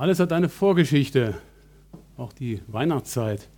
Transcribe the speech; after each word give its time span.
Alles 0.00 0.18
hat 0.18 0.32
eine 0.32 0.48
Vorgeschichte. 0.48 1.34
Auch 2.16 2.32
die 2.32 2.62
Weihnachtszeit 2.68 3.50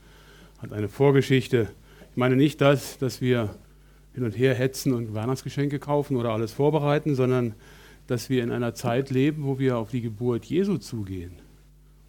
hat 0.60 0.72
eine 0.72 0.88
Vorgeschichte. 0.88 1.68
Ich 2.10 2.16
meine 2.16 2.34
nicht 2.34 2.60
das, 2.60 2.98
dass 2.98 3.20
wir 3.20 3.50
hin 4.12 4.24
und 4.24 4.36
her 4.36 4.52
hetzen 4.52 4.92
und 4.92 5.14
Weihnachtsgeschenke 5.14 5.78
kaufen 5.78 6.16
oder 6.16 6.30
alles 6.30 6.50
vorbereiten, 6.50 7.14
sondern 7.14 7.54
dass 8.08 8.28
wir 8.28 8.42
in 8.42 8.50
einer 8.50 8.74
Zeit 8.74 9.10
leben, 9.10 9.44
wo 9.44 9.60
wir 9.60 9.78
auf 9.78 9.92
die 9.92 10.00
Geburt 10.00 10.44
Jesu 10.44 10.78
zugehen. 10.78 11.30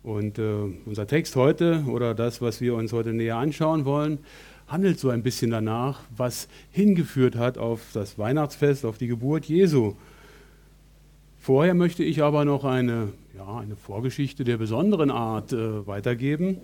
Und 0.01 0.39
äh, 0.39 0.63
unser 0.83 1.05
Text 1.05 1.35
heute 1.35 1.83
oder 1.87 2.15
das, 2.15 2.41
was 2.41 2.59
wir 2.59 2.73
uns 2.73 2.91
heute 2.91 3.13
näher 3.13 3.37
anschauen 3.37 3.85
wollen, 3.85 4.17
handelt 4.65 4.97
so 4.97 5.11
ein 5.11 5.21
bisschen 5.21 5.51
danach, 5.51 5.99
was 6.09 6.47
hingeführt 6.71 7.35
hat 7.35 7.59
auf 7.59 7.81
das 7.93 8.17
Weihnachtsfest, 8.17 8.83
auf 8.83 8.97
die 8.97 9.05
Geburt 9.05 9.45
Jesu. 9.45 9.93
Vorher 11.43 11.73
möchte 11.73 12.05
ich 12.05 12.23
aber 12.23 12.45
noch 12.45 12.63
eine, 12.63 13.09
ja, 13.35 13.57
eine 13.57 13.75
Vorgeschichte 13.75 14.45
der 14.45 14.55
besonderen 14.55 15.11
Art 15.11 15.51
äh, 15.51 15.85
weitergeben. 15.85 16.61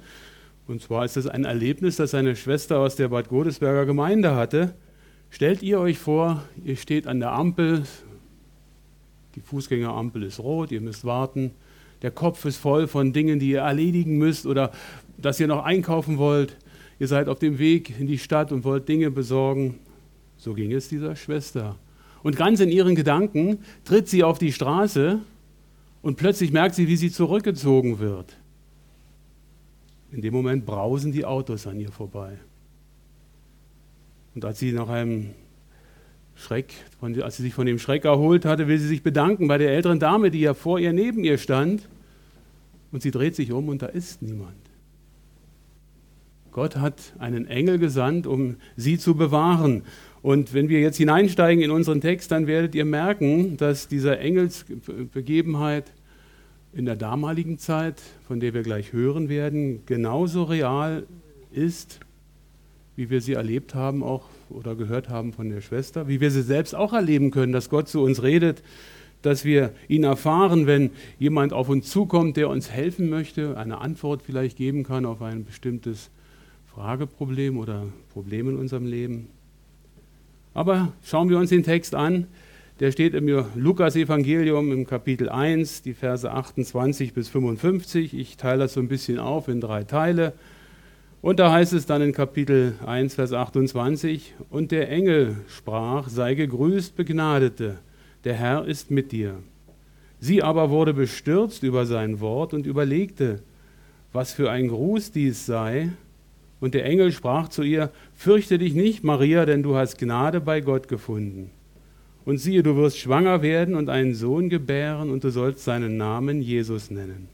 Und 0.68 0.82
zwar 0.82 1.04
ist 1.04 1.18
es 1.18 1.28
ein 1.28 1.44
Erlebnis, 1.44 1.98
das 1.98 2.14
eine 2.14 2.38
Schwester 2.38 2.80
aus 2.80 2.96
der 2.96 3.10
Bad 3.10 3.28
Godesberger 3.28 3.86
Gemeinde 3.86 4.36
hatte. 4.36 4.76
Stellt 5.32 5.64
ihr 5.64 5.82
euch 5.82 5.98
vor, 5.98 6.46
ihr 6.64 6.78
steht 6.78 7.08
an 7.08 7.20
der 7.20 7.34
Ampel, 7.34 7.84
die 9.36 9.42
Fußgängerampel 9.42 10.24
ist 10.24 10.40
rot, 10.40 10.72
ihr 10.72 10.80
müsst 10.80 11.04
warten, 11.04 11.52
der 12.02 12.12
Kopf 12.12 12.46
ist 12.46 12.56
voll 12.56 12.88
von 12.88 13.12
Dingen, 13.12 13.38
die 13.38 13.50
ihr 13.50 13.64
erledigen 13.64 14.18
müsst 14.18 14.46
oder 14.46 14.72
dass 15.18 15.42
ihr 15.42 15.48
noch 15.48 15.66
einkaufen 15.66 16.18
wollt. 16.18 16.56
Ihr 17.00 17.10
seid 17.10 17.28
auf 17.28 17.40
dem 17.40 17.60
Weg 17.60 18.00
in 18.00 18.08
die 18.08 18.18
Stadt 18.18 18.54
und 18.54 18.64
wollt 18.64 18.88
Dinge 18.88 19.12
besorgen. 19.12 19.78
So 20.38 20.54
ging 20.54 20.72
es 20.72 20.88
dieser 20.88 21.18
Schwester. 21.18 21.76
Und 22.24 22.36
ganz 22.36 22.60
in 22.60 22.70
ihren 22.70 22.96
Gedanken 22.96 23.60
tritt 23.86 24.08
sie 24.08 24.24
auf 24.24 24.40
die 24.40 24.52
Straße 24.52 25.20
und 26.02 26.18
plötzlich 26.18 26.52
merkt 26.52 26.76
sie, 26.76 26.88
wie 26.88 26.98
sie 26.98 27.12
zurückgezogen 27.12 28.00
wird. 28.00 28.38
In 30.12 30.22
dem 30.22 30.34
Moment 30.34 30.66
brausen 30.66 31.12
die 31.12 31.26
Autos 31.26 31.68
an 31.68 31.80
ihr 31.80 31.92
vorbei. 31.92 32.38
Und 34.36 34.46
als 34.46 34.60
sie 34.60 34.72
nach 34.72 34.90
einem 34.90 35.32
Schreck, 36.36 36.74
als 37.02 37.38
sie 37.38 37.44
sich 37.44 37.54
von 37.54 37.66
dem 37.66 37.80
Schreck 37.80 38.06
erholt 38.06 38.46
hatte, 38.46 38.68
will 38.68 38.80
sie 38.80 38.88
sich 38.88 39.04
bedanken 39.04 39.48
bei 39.48 39.58
der 39.58 39.72
älteren 39.72 40.00
Dame, 40.00 40.32
die 40.32 40.40
ja 40.40 40.54
vor 40.54 40.80
ihr 40.80 40.94
neben 40.94 41.24
ihr 41.24 41.38
stand. 41.38 41.88
Und 42.92 43.02
sie 43.04 43.12
dreht 43.12 43.36
sich 43.36 43.52
um 43.52 43.68
und 43.68 43.82
da 43.82 43.88
ist 43.88 44.22
niemand. 44.22 44.56
Gott 46.52 46.78
hat 46.78 47.14
einen 47.20 47.46
Engel 47.46 47.78
gesandt, 47.78 48.26
um 48.26 48.56
sie 48.76 48.98
zu 48.98 49.16
bewahren. 49.16 49.84
Und 50.22 50.54
wenn 50.54 50.70
wir 50.70 50.82
jetzt 50.82 50.98
hineinsteigen 50.98 51.64
in 51.64 51.72
unseren 51.72 52.02
Text, 52.02 52.32
dann 52.32 52.48
werdet 52.48 52.76
ihr 52.76 52.86
merken, 52.86 53.58
dass 53.58 53.88
diese 53.88 54.20
Engelsbegebenheit 54.20 55.92
in 56.74 56.86
der 56.86 56.96
damaligen 56.96 57.58
Zeit, 57.58 58.02
von 58.28 58.40
der 58.40 58.54
wir 58.54 58.64
gleich 58.64 58.94
hören 58.94 59.30
werden, 59.30 59.86
genauso 59.86 60.44
real 60.44 61.06
ist, 61.52 62.00
wie 62.96 63.10
wir 63.10 63.22
sie 63.22 63.34
erlebt 63.34 63.76
haben, 63.76 64.04
auch 64.04 64.26
oder 64.50 64.76
gehört 64.76 65.10
haben 65.10 65.32
von 65.32 65.50
der 65.50 65.62
Schwester, 65.62 66.08
wie 66.08 66.20
wir 66.20 66.32
sie 66.32 66.42
selbst 66.42 66.76
auch 66.76 66.94
erleben 66.94 67.32
können, 67.32 67.54
dass 67.54 67.70
Gott 67.70 67.88
zu 67.88 68.02
uns 68.02 68.24
redet, 68.24 68.62
dass 69.22 69.46
wir 69.46 69.74
ihn 69.88 70.04
erfahren, 70.04 70.68
wenn 70.68 70.92
jemand 71.18 71.54
auf 71.54 71.70
uns 71.70 71.90
zukommt, 71.90 72.38
der 72.38 72.50
uns 72.50 72.70
helfen 72.70 73.10
möchte, 73.10 73.58
eine 73.58 73.80
Antwort 73.80 74.22
vielleicht 74.22 74.58
geben 74.58 74.84
kann 74.84 75.06
auf 75.06 75.22
ein 75.22 75.46
bestimmtes 75.46 76.10
Frageproblem 76.68 77.58
oder 77.58 77.86
Problem 78.14 78.50
in 78.50 78.58
unserem 78.58 78.86
Leben. 78.86 79.28
Aber 80.60 80.92
schauen 81.06 81.30
wir 81.30 81.38
uns 81.38 81.52
den 81.52 81.64
Text 81.64 81.96
an. 81.96 82.28
Der 82.82 82.92
steht 82.92 83.14
im 83.14 83.30
Lukas-Evangelium 83.56 84.74
im 84.74 84.86
Kapitel 84.86 85.30
1, 85.30 85.84
die 85.84 85.94
Verse 85.94 86.30
28 86.30 87.14
bis 87.14 87.30
55. 87.30 88.14
Ich 88.14 88.36
teile 88.36 88.64
das 88.64 88.74
so 88.74 88.82
ein 88.82 88.90
bisschen 88.90 89.20
auf 89.20 89.48
in 89.48 89.62
drei 89.62 89.86
Teile. 89.86 90.34
Und 91.22 91.40
da 91.40 91.54
heißt 91.54 91.72
es 91.72 91.86
dann 91.86 92.02
in 92.02 92.12
Kapitel 92.12 92.74
1, 92.86 93.16
Vers 93.16 93.32
28, 93.32 94.34
und 94.50 94.72
der 94.72 94.90
Engel 94.90 95.38
sprach, 95.48 96.10
sei 96.10 96.34
gegrüßt, 96.34 96.94
Begnadete, 96.98 97.78
der 98.26 98.34
Herr 98.34 98.66
ist 98.66 98.92
mit 98.92 99.14
dir. 99.14 99.36
Sie 100.20 100.44
aber 100.44 100.70
wurde 100.72 100.94
bestürzt 100.94 101.64
über 101.64 101.86
sein 101.86 102.20
Wort 102.20 102.54
und 102.54 102.66
überlegte, 102.66 103.44
was 104.12 104.34
für 104.34 104.52
ein 104.52 104.68
Gruß 104.68 105.14
dies 105.14 105.46
sei. 105.46 105.92
Und 106.60 106.74
der 106.74 106.86
Engel 106.86 107.12
sprach 107.12 107.48
zu 107.48 107.64
ihr, 107.64 107.92
fürchte 108.14 108.58
dich 108.58 108.74
nicht, 108.74 109.04
Maria, 109.04 109.46
denn 109.46 109.64
du 109.64 109.76
hast 109.76 109.98
Gnade 109.98 110.42
bei 110.42 110.62
Gott 110.62 110.88
gefunden. 110.88 111.52
Und 112.26 112.38
siehe, 112.38 112.64
du 112.64 112.76
wirst 112.76 112.98
schwanger 112.98 113.42
werden 113.42 113.76
und 113.76 113.90
einen 113.90 114.14
Sohn 114.14 114.50
gebären, 114.50 115.10
und 115.10 115.24
du 115.24 115.30
sollst 115.30 115.64
seinen 115.64 115.98
Namen 115.98 116.42
Jesus 116.42 116.92
nennen. 116.92 117.30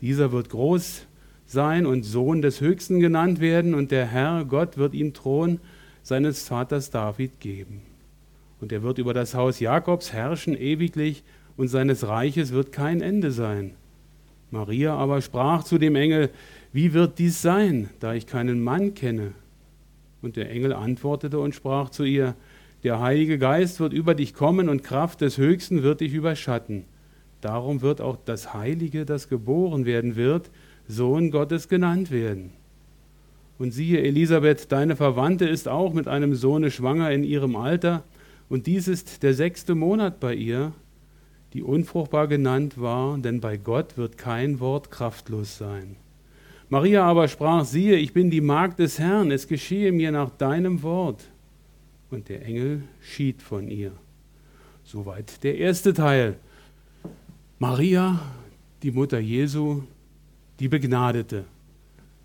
Dieser 0.00 0.32
wird 0.32 0.48
groß 0.48 1.06
sein 1.46 1.84
und 1.84 2.02
Sohn 2.02 2.40
des 2.40 2.60
Höchsten 2.60 3.00
genannt 3.00 3.40
werden, 3.40 3.74
und 3.74 3.90
der 3.90 4.06
Herr 4.06 4.44
Gott 4.44 4.78
wird 4.78 4.94
ihm 4.94 5.12
Thron 5.12 5.60
seines 6.02 6.48
Vaters 6.48 6.90
David 6.90 7.38
geben. 7.38 7.82
Und 8.60 8.72
er 8.72 8.82
wird 8.82 8.98
über 8.98 9.12
das 9.12 9.34
Haus 9.34 9.60
Jakobs 9.60 10.12
herrschen 10.12 10.56
ewiglich, 10.56 11.22
und 11.58 11.68
seines 11.68 12.08
Reiches 12.08 12.52
wird 12.52 12.72
kein 12.72 13.02
Ende 13.02 13.30
sein. 13.30 13.72
Maria 14.52 14.94
aber 14.94 15.22
sprach 15.22 15.64
zu 15.64 15.78
dem 15.78 15.96
Engel, 15.96 16.30
wie 16.72 16.92
wird 16.92 17.18
dies 17.18 17.40
sein, 17.40 17.88
da 18.00 18.14
ich 18.14 18.26
keinen 18.26 18.62
Mann 18.62 18.94
kenne? 18.94 19.32
Und 20.20 20.36
der 20.36 20.50
Engel 20.50 20.72
antwortete 20.74 21.40
und 21.40 21.54
sprach 21.54 21.90
zu 21.90 22.04
ihr, 22.04 22.34
der 22.84 23.00
Heilige 23.00 23.38
Geist 23.38 23.80
wird 23.80 23.92
über 23.92 24.14
dich 24.14 24.34
kommen 24.34 24.68
und 24.68 24.84
Kraft 24.84 25.22
des 25.22 25.38
Höchsten 25.38 25.82
wird 25.82 26.00
dich 26.00 26.12
überschatten. 26.12 26.84
Darum 27.40 27.80
wird 27.80 28.00
auch 28.00 28.18
das 28.24 28.52
Heilige, 28.52 29.04
das 29.06 29.28
geboren 29.28 29.86
werden 29.86 30.16
wird, 30.16 30.50
Sohn 30.86 31.30
Gottes 31.30 31.68
genannt 31.68 32.10
werden. 32.10 32.50
Und 33.58 33.70
siehe, 33.70 34.02
Elisabeth, 34.02 34.70
deine 34.70 34.96
Verwandte 34.96 35.48
ist 35.48 35.66
auch 35.66 35.92
mit 35.92 36.08
einem 36.08 36.34
Sohne 36.34 36.70
schwanger 36.70 37.10
in 37.10 37.24
ihrem 37.24 37.56
Alter, 37.56 38.04
und 38.48 38.66
dies 38.66 38.86
ist 38.86 39.22
der 39.22 39.32
sechste 39.32 39.74
Monat 39.74 40.20
bei 40.20 40.34
ihr, 40.34 40.72
die 41.52 41.62
unfruchtbar 41.62 42.28
genannt 42.28 42.80
war, 42.80 43.18
denn 43.18 43.40
bei 43.40 43.56
Gott 43.56 43.96
wird 43.96 44.16
kein 44.16 44.60
Wort 44.60 44.90
kraftlos 44.90 45.58
sein. 45.58 45.96
Maria 46.68 47.04
aber 47.04 47.28
sprach, 47.28 47.64
siehe, 47.64 47.96
ich 47.96 48.14
bin 48.14 48.30
die 48.30 48.40
Magd 48.40 48.78
des 48.78 48.98
Herrn, 48.98 49.30
es 49.30 49.46
geschehe 49.46 49.92
mir 49.92 50.10
nach 50.10 50.30
deinem 50.30 50.82
Wort. 50.82 51.22
Und 52.10 52.28
der 52.30 52.44
Engel 52.46 52.82
schied 53.00 53.42
von 53.42 53.68
ihr. 53.68 53.92
Soweit 54.84 55.42
der 55.44 55.58
erste 55.58 55.92
Teil. 55.92 56.36
Maria, 57.58 58.20
die 58.82 58.90
Mutter 58.90 59.18
Jesu, 59.18 59.82
die 60.60 60.68
Begnadete. 60.68 61.44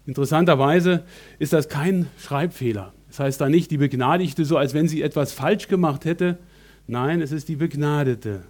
Interessanterweise 0.06 1.04
ist 1.40 1.52
das 1.52 1.68
kein 1.68 2.08
Schreibfehler. 2.18 2.94
Das 3.08 3.20
heißt 3.20 3.42
da 3.42 3.50
nicht 3.50 3.72
die 3.72 3.78
Begnadigte, 3.78 4.46
so 4.46 4.58
als 4.58 4.74
wenn 4.74 4.88
sie 4.88 5.02
etwas 5.02 5.34
falsch 5.34 5.68
gemacht 5.68 6.06
hätte. 6.06 6.38
Nein, 6.88 7.22
es 7.22 7.34
ist 7.34 7.50
die 7.50 7.58
Begnadete. 7.58 8.44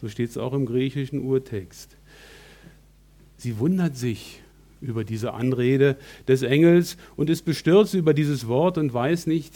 So 0.00 0.08
steht 0.08 0.30
es 0.30 0.38
auch 0.38 0.52
im 0.52 0.66
griechischen 0.66 1.24
Urtext. 1.24 1.96
Sie 3.36 3.58
wundert 3.58 3.96
sich 3.96 4.40
über 4.80 5.04
diese 5.04 5.34
Anrede 5.34 5.96
des 6.28 6.42
Engels 6.42 6.96
und 7.16 7.30
ist 7.30 7.44
bestürzt 7.44 7.94
über 7.94 8.14
dieses 8.14 8.46
Wort 8.46 8.78
und 8.78 8.92
weiß 8.92 9.26
nicht, 9.26 9.54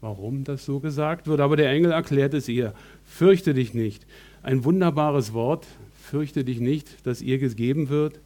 warum 0.00 0.44
das 0.44 0.64
so 0.64 0.80
gesagt 0.80 1.26
wird. 1.26 1.40
Aber 1.40 1.56
der 1.56 1.70
Engel 1.70 1.92
erklärt 1.92 2.34
es 2.34 2.48
ihr. 2.48 2.74
Fürchte 3.04 3.54
dich 3.54 3.74
nicht. 3.74 4.06
Ein 4.42 4.64
wunderbares 4.64 5.32
Wort. 5.32 5.66
Fürchte 6.02 6.44
dich 6.44 6.60
nicht, 6.60 7.06
das 7.06 7.22
ihr 7.22 7.38
gegeben 7.38 7.88
wird. 7.88 8.20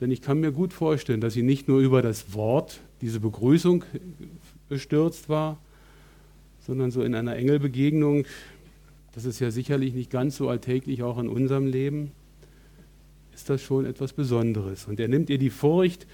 Denn 0.00 0.10
ich 0.10 0.20
kann 0.20 0.40
mir 0.40 0.52
gut 0.52 0.72
vorstellen, 0.72 1.20
dass 1.20 1.34
sie 1.34 1.42
nicht 1.42 1.68
nur 1.68 1.80
über 1.80 2.02
das 2.02 2.34
Wort, 2.34 2.80
diese 3.00 3.20
Begrüßung 3.20 3.84
bestürzt 4.68 5.28
war, 5.28 5.58
sondern 6.60 6.90
so 6.90 7.02
in 7.02 7.14
einer 7.14 7.36
Engelbegegnung, 7.36 8.26
das 9.16 9.24
ist 9.24 9.40
ja 9.40 9.50
sicherlich 9.50 9.94
nicht 9.94 10.10
ganz 10.10 10.36
so 10.36 10.50
alltäglich 10.50 11.02
auch 11.02 11.16
in 11.18 11.26
unserem 11.26 11.66
Leben, 11.66 12.12
ist 13.34 13.48
das 13.48 13.62
schon 13.62 13.86
etwas 13.86 14.12
Besonderes. 14.12 14.84
Und 14.84 15.00
er 15.00 15.08
nimmt 15.08 15.30
ihr 15.30 15.38
die 15.38 15.48
Furcht, 15.48 16.06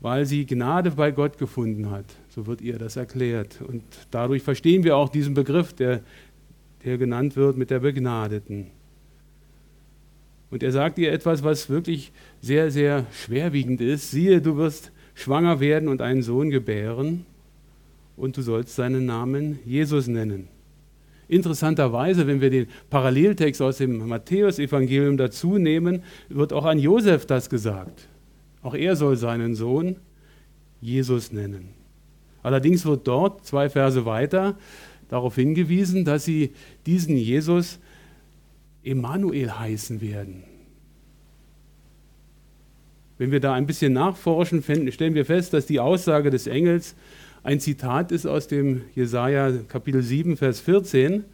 weil 0.00 0.26
sie 0.26 0.44
Gnade 0.44 0.90
bei 0.90 1.12
Gott 1.12 1.38
gefunden 1.38 1.90
hat. 1.90 2.04
So 2.28 2.48
wird 2.48 2.60
ihr 2.60 2.76
das 2.76 2.96
erklärt. 2.96 3.60
Und 3.62 3.84
dadurch 4.10 4.42
verstehen 4.42 4.82
wir 4.82 4.96
auch 4.96 5.08
diesen 5.08 5.34
Begriff, 5.34 5.72
der, 5.72 6.02
der 6.84 6.98
genannt 6.98 7.36
wird 7.36 7.56
mit 7.56 7.70
der 7.70 7.78
Begnadeten. 7.78 8.66
Und 10.50 10.64
er 10.64 10.72
sagt 10.72 10.98
ihr 10.98 11.12
etwas, 11.12 11.44
was 11.44 11.70
wirklich 11.70 12.10
sehr, 12.40 12.72
sehr 12.72 13.06
schwerwiegend 13.12 13.80
ist. 13.80 14.10
Siehe, 14.10 14.42
du 14.42 14.56
wirst 14.56 14.90
schwanger 15.14 15.60
werden 15.60 15.88
und 15.88 16.02
einen 16.02 16.22
Sohn 16.22 16.50
gebären 16.50 17.24
und 18.16 18.36
du 18.36 18.42
sollst 18.42 18.74
seinen 18.74 19.06
Namen 19.06 19.60
Jesus 19.64 20.08
nennen. 20.08 20.48
Interessanterweise, 21.28 22.26
wenn 22.26 22.40
wir 22.40 22.50
den 22.50 22.66
Paralleltext 22.88 23.60
aus 23.60 23.78
dem 23.78 24.08
Matthäusevangelium 24.08 25.18
dazu 25.18 25.58
nehmen, 25.58 26.02
wird 26.30 26.54
auch 26.54 26.64
an 26.64 26.78
Josef 26.78 27.26
das 27.26 27.50
gesagt. 27.50 28.08
Auch 28.62 28.74
er 28.74 28.96
soll 28.96 29.16
seinen 29.16 29.54
Sohn 29.54 29.96
Jesus 30.80 31.30
nennen. 31.30 31.74
Allerdings 32.42 32.86
wird 32.86 33.06
dort 33.06 33.44
zwei 33.44 33.68
Verse 33.68 34.06
weiter 34.06 34.56
darauf 35.08 35.34
hingewiesen, 35.34 36.04
dass 36.04 36.24
sie 36.24 36.52
diesen 36.86 37.16
Jesus 37.16 37.78
Emanuel 38.82 39.52
heißen 39.58 40.00
werden. 40.00 40.44
Wenn 43.18 43.32
wir 43.32 43.40
da 43.40 43.52
ein 43.52 43.66
bisschen 43.66 43.92
nachforschen, 43.92 44.62
stellen 44.62 45.14
wir 45.14 45.24
fest, 45.24 45.52
dass 45.52 45.66
die 45.66 45.80
Aussage 45.80 46.30
des 46.30 46.46
Engels 46.46 46.94
ein 47.48 47.60
Zitat 47.60 48.12
ist 48.12 48.26
aus 48.26 48.46
dem 48.46 48.82
Jesaja 48.94 49.50
Kapitel 49.68 50.02
7, 50.02 50.36
Vers 50.36 50.60
14. 50.60 51.24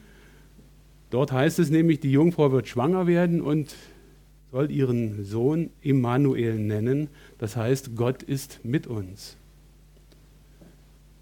Dort 1.11 1.33
heißt 1.33 1.59
es 1.59 1.71
nämlich, 1.71 1.99
die 1.99 2.13
Jungfrau 2.13 2.53
wird 2.53 2.69
schwanger 2.69 3.09
werden 3.09 3.41
und 3.41 3.75
soll 4.53 4.71
ihren 4.71 5.25
Sohn 5.25 5.71
Immanuel 5.81 6.55
nennen. 6.55 7.09
Das 7.39 7.57
heißt, 7.57 7.97
Gott 7.97 8.23
ist 8.23 8.61
mit 8.63 8.87
uns. 8.87 9.37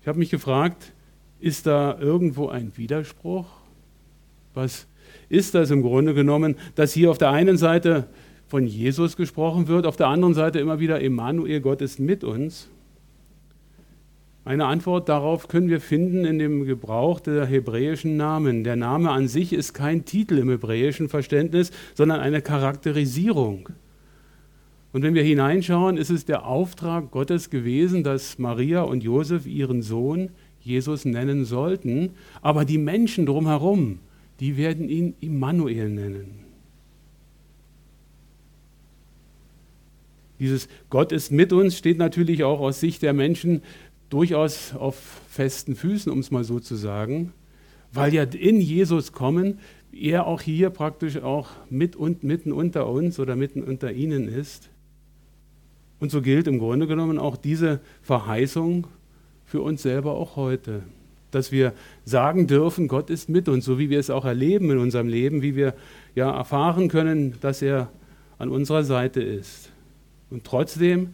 Ich 0.03 0.09
habe 0.09 0.19
mich 0.19 0.29
gefragt, 0.29 0.93
ist 1.41 1.65
da 1.65 1.99
irgendwo 1.99 2.49
ein 2.49 2.77
Widerspruch? 2.77 3.47
Was 4.53 4.87
ist 5.31 5.55
das 5.55 5.71
im 5.71 5.81
Grunde 5.81 6.13
genommen, 6.13 6.57
dass 6.75 6.93
hier 6.93 7.11
auf 7.11 7.17
der 7.17 7.31
einen 7.31 7.57
Seite 7.57 8.09
von 8.47 8.67
Jesus 8.67 9.17
gesprochen 9.17 9.69
wird, 9.69 9.87
auf 9.87 9.97
der 9.97 10.09
anderen 10.09 10.35
Seite 10.35 10.59
immer 10.59 10.81
wieder 10.81 11.01
Immanuel, 11.01 11.63
Gott 11.63 11.81
ist 11.81 11.99
mit 11.99 12.25
uns? 12.25 12.69
Eine 14.45 14.67
Antwort 14.67 15.09
darauf 15.09 15.47
können 15.47 15.69
wir 15.69 15.81
finden 15.81 16.25
in 16.25 16.41
dem 16.41 16.65
Gebrauch 16.65 17.21
der 17.21 17.47
hebräischen 17.47 18.17
Namen. 18.17 18.65
Der 18.65 18.75
Name 18.75 19.11
an 19.11 19.29
sich 19.29 19.53
ist 19.53 19.73
kein 19.73 20.05
Titel 20.05 20.39
im 20.39 20.51
hebräischen 20.51 21.09
Verständnis, 21.09 21.71
sondern 21.95 22.19
eine 22.19 22.43
Charakterisierung. 22.43 23.69
Und 24.93 25.03
wenn 25.03 25.15
wir 25.15 25.23
hineinschauen, 25.23 25.97
ist 25.97 26.11
es 26.11 26.25
der 26.25 26.45
Auftrag 26.45 27.13
Gottes 27.13 27.51
gewesen, 27.51 28.03
dass 28.03 28.39
Maria 28.39 28.83
und 28.83 29.05
Josef 29.05 29.47
ihren 29.47 29.81
Sohn 29.81 30.31
Jesus 30.61 31.05
nennen 31.05 31.45
sollten, 31.45 32.11
aber 32.41 32.65
die 32.65 32.79
Menschen 32.79 33.27
drumherum, 33.27 34.01
die 34.41 34.57
werden 34.57 34.89
ihn 34.89 35.15
Immanuel 35.21 35.89
nennen. 35.89 36.43
Dieses 40.39 40.69
Gott 40.91 41.13
ist 41.13 41.31
mit 41.31 41.53
uns 41.53 41.79
steht 41.79 41.99
natürlich 41.99 42.43
auch 42.43 42.59
aus 42.59 42.81
Sicht 42.81 43.03
der 43.03 43.13
Menschen 43.13 43.63
durchaus 44.13 44.75
auf 44.75 44.97
festen 45.31 45.75
Füßen, 45.75 46.13
um 46.13 46.19
es 46.19 46.31
mal 46.31 46.45
so 46.45 46.61
zu 46.61 46.77
sagen, 46.77 47.33
weil 47.93 48.13
ja 48.13 48.25
in 48.25 48.61
Jesus 48.61 49.13
kommen, 49.13 49.59
er 49.93 50.27
auch 50.27 50.43
hier 50.43 50.71
praktisch 50.71 51.19
auch 51.19 51.49
mit 51.71 51.97
und 51.97 52.23
mitten 52.23 52.53
unter 52.53 52.89
uns 52.89 53.19
oder 53.19 53.37
mitten 53.37 53.63
unter 53.63 53.93
ihnen 53.93 54.29
ist. 54.29 54.69
Und 55.99 56.11
so 56.11 56.21
gilt 56.21 56.47
im 56.47 56.59
Grunde 56.59 56.87
genommen 56.87 57.19
auch 57.19 57.37
diese 57.37 57.81
Verheißung 58.03 58.87
für 59.47 59.63
uns 59.63 59.83
selber 59.83 60.13
auch 60.13 60.37
heute, 60.37 60.83
dass 61.31 61.51
wir 61.51 61.73
sagen 62.05 62.47
dürfen, 62.47 62.89
Gott 62.89 63.09
ist 63.09 63.29
mit 63.29 63.49
uns, 63.49 63.65
so 63.65 63.79
wie 63.79 63.89
wir 63.89 63.99
es 63.99 64.11
auch 64.11 64.25
erleben 64.25 64.71
in 64.71 64.79
unserem 64.79 65.09
Leben, 65.09 65.41
wie 65.41 65.57
wir 65.57 65.75
ja 66.15 66.31
erfahren 66.31 66.89
können, 66.89 67.37
dass 67.41 67.63
er 67.63 67.91
an 68.39 68.51
unserer 68.51 68.85
Seite 68.85 69.23
ist. 69.23 69.71
Und 70.29 70.45
trotzdem 70.45 71.11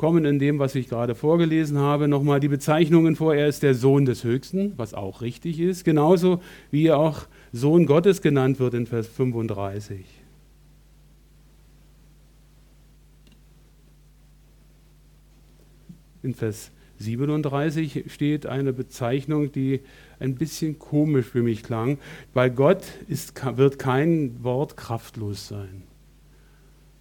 kommen 0.00 0.24
in 0.24 0.38
dem, 0.38 0.58
was 0.58 0.74
ich 0.76 0.88
gerade 0.88 1.14
vorgelesen 1.14 1.76
habe, 1.76 2.08
nochmal 2.08 2.40
die 2.40 2.48
Bezeichnungen 2.48 3.16
vor. 3.16 3.34
Er 3.34 3.48
ist 3.48 3.62
der 3.62 3.74
Sohn 3.74 4.06
des 4.06 4.24
Höchsten, 4.24 4.72
was 4.78 4.94
auch 4.94 5.20
richtig 5.20 5.60
ist, 5.60 5.84
genauso 5.84 6.40
wie 6.70 6.86
er 6.86 6.96
auch 6.96 7.26
Sohn 7.52 7.84
Gottes 7.84 8.22
genannt 8.22 8.58
wird 8.60 8.72
in 8.72 8.86
Vers 8.86 9.08
35. 9.08 10.06
In 16.22 16.34
Vers 16.34 16.70
37 16.96 18.04
steht 18.06 18.46
eine 18.46 18.72
Bezeichnung, 18.72 19.52
die 19.52 19.80
ein 20.18 20.34
bisschen 20.34 20.78
komisch 20.78 21.26
für 21.26 21.42
mich 21.42 21.62
klang. 21.62 21.98
Bei 22.32 22.48
Gott 22.48 22.84
ist, 23.06 23.34
wird 23.58 23.78
kein 23.78 24.42
Wort 24.42 24.78
kraftlos 24.78 25.48
sein. 25.48 25.89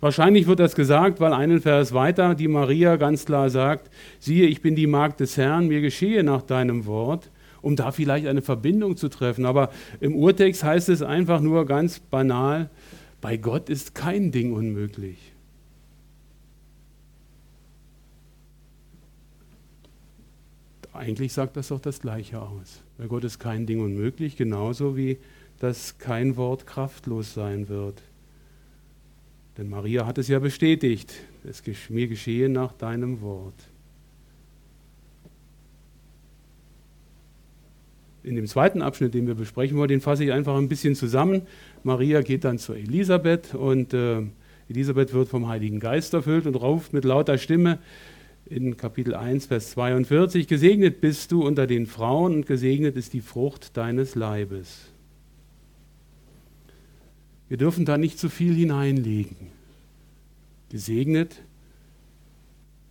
Wahrscheinlich 0.01 0.48
wird 0.48 0.60
das 0.60 0.75
gesagt, 0.75 1.19
weil 1.19 1.34
einen 1.34 1.62
Vers 1.62 1.94
weiter 1.94 2.34
die 2.34 2.48
Maria 2.48 2.96
ganz 2.96 3.25
klar 3.25 3.50
sagt, 3.50 3.92
siehe, 4.19 4.48
ich 4.48 4.62
bin 4.62 4.75
die 4.75 4.88
Magd 4.88 5.19
des 5.19 5.36
Herrn, 5.36 5.68
mir 5.68 5.81
geschehe 5.81 6.24
nach 6.24 6.42
deinem 6.42 6.86
Wort, 6.86 7.30
um 7.62 7.75
da 7.75 7.92
vielleicht 7.92 8.28
eine 8.28 8.42
Verbindung 8.42 8.96
zu 8.96 9.10
treffen. 9.10 9.46
Aber 9.46 9.72
im 10.00 10.16
Urtext 10.16 10.63
heißt 10.63 10.88
es 10.88 11.01
einfach 11.01 11.42
nur 11.42 11.66
ganz 11.66 12.00
banal, 12.00 12.69
bei 13.19 13.36
Gott 13.36 13.69
ist 13.69 13.94
kein 13.94 14.31
Ding 14.31 14.54
unmöglich. 14.54 15.18
Eigentlich 20.94 21.34
sagt 21.34 21.57
das 21.57 21.69
doch 21.69 21.80
das 21.80 22.00
Gleiche 22.01 22.42
aus. 22.42 22.81
Bei 22.98 23.07
Gott 23.07 23.24
ist 23.24 23.40
kein 23.40 23.66
Ding 23.66 23.81
unmöglich, 23.81 24.38
genauso 24.38 24.96
wie 24.96 25.18
dass 25.60 25.98
kein 25.98 26.38
Wort 26.38 26.66
kraftlos 26.66 27.34
sein 27.34 27.68
wird. 27.68 28.01
Denn 29.60 29.70
Maria 29.70 30.06
hat 30.06 30.18
es 30.18 30.30
ja 30.30 30.40
bestätigt, 30.40 31.14
es 31.44 31.62
mir 31.90 32.08
geschehe 32.08 32.48
nach 32.48 32.72
deinem 32.72 33.20
Wort. 33.20 33.56
In 38.24 38.38
dem 38.38 38.48
zweiten 38.48 38.82
Abschnitt, 38.82 39.14
den 39.14 39.28
wir 39.28 39.36
besprechen 39.36 39.78
wollen, 39.78 39.90
den 39.90 40.00
fasse 40.00 40.24
ich 40.24 40.32
einfach 40.32 40.56
ein 40.56 40.70
bisschen 40.70 40.96
zusammen. 40.96 41.42
Maria 41.84 42.22
geht 42.22 42.46
dann 42.46 42.58
zu 42.58 42.72
Elisabeth 42.72 43.54
und 43.54 43.94
äh, 43.94 44.22
Elisabeth 44.70 45.14
wird 45.14 45.28
vom 45.28 45.50
Heiligen 45.50 45.82
Geist 45.82 46.14
erfüllt 46.14 46.46
und 46.46 46.56
ruft 46.56 46.94
mit 46.94 47.04
lauter 47.04 47.38
Stimme 47.38 47.80
in 48.46 48.78
Kapitel 48.78 49.14
1, 49.14 49.48
Vers 49.48 49.72
42, 49.72 50.48
Gesegnet 50.48 51.02
bist 51.02 51.34
du 51.34 51.46
unter 51.46 51.68
den 51.68 51.86
Frauen 51.86 52.34
und 52.34 52.46
gesegnet 52.46 52.96
ist 52.96 53.12
die 53.12 53.20
Frucht 53.20 53.76
deines 53.76 54.16
Leibes. 54.16 54.88
Wir 57.50 57.57
dürfen 57.57 57.84
da 57.84 57.98
nicht 57.98 58.19
zu 58.19 58.30
viel 58.30 58.54
hineinlegen. 58.54 59.36
Gesegnet 60.69 61.42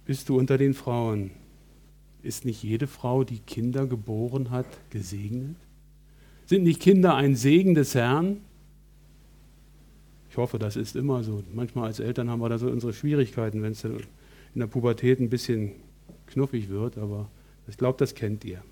bist 0.04 0.28
du 0.28 0.36
unter 0.36 0.58
den 0.58 0.74
Frauen. 0.74 1.30
Ist 2.22 2.44
nicht 2.44 2.62
jede 2.62 2.88
Frau, 2.88 3.22
die 3.22 3.38
Kinder 3.38 3.86
geboren 3.86 4.50
hat, 4.50 4.66
gesegnet? 4.90 5.56
Sind 6.46 6.64
nicht 6.64 6.80
Kinder 6.80 7.14
ein 7.14 7.36
Segen 7.36 7.74
des 7.74 7.94
Herrn? 7.94 8.38
Ich 10.30 10.36
hoffe, 10.36 10.58
das 10.58 10.76
ist 10.76 10.96
immer 10.96 11.22
so. 11.22 11.44
Manchmal 11.54 11.86
als 11.86 12.00
Eltern 12.00 12.28
haben 12.28 12.40
wir 12.40 12.48
da 12.48 12.58
so 12.58 12.68
unsere 12.68 12.92
Schwierigkeiten, 12.92 13.62
wenn 13.62 13.72
es 13.72 13.84
in 13.84 14.00
der 14.54 14.66
Pubertät 14.66 15.20
ein 15.20 15.30
bisschen 15.30 15.72
knuffig 16.26 16.68
wird, 16.68 16.98
aber 16.98 17.30
ich 17.68 17.76
glaube, 17.76 17.98
das 17.98 18.14
kennt 18.14 18.44
ihr. 18.44 18.62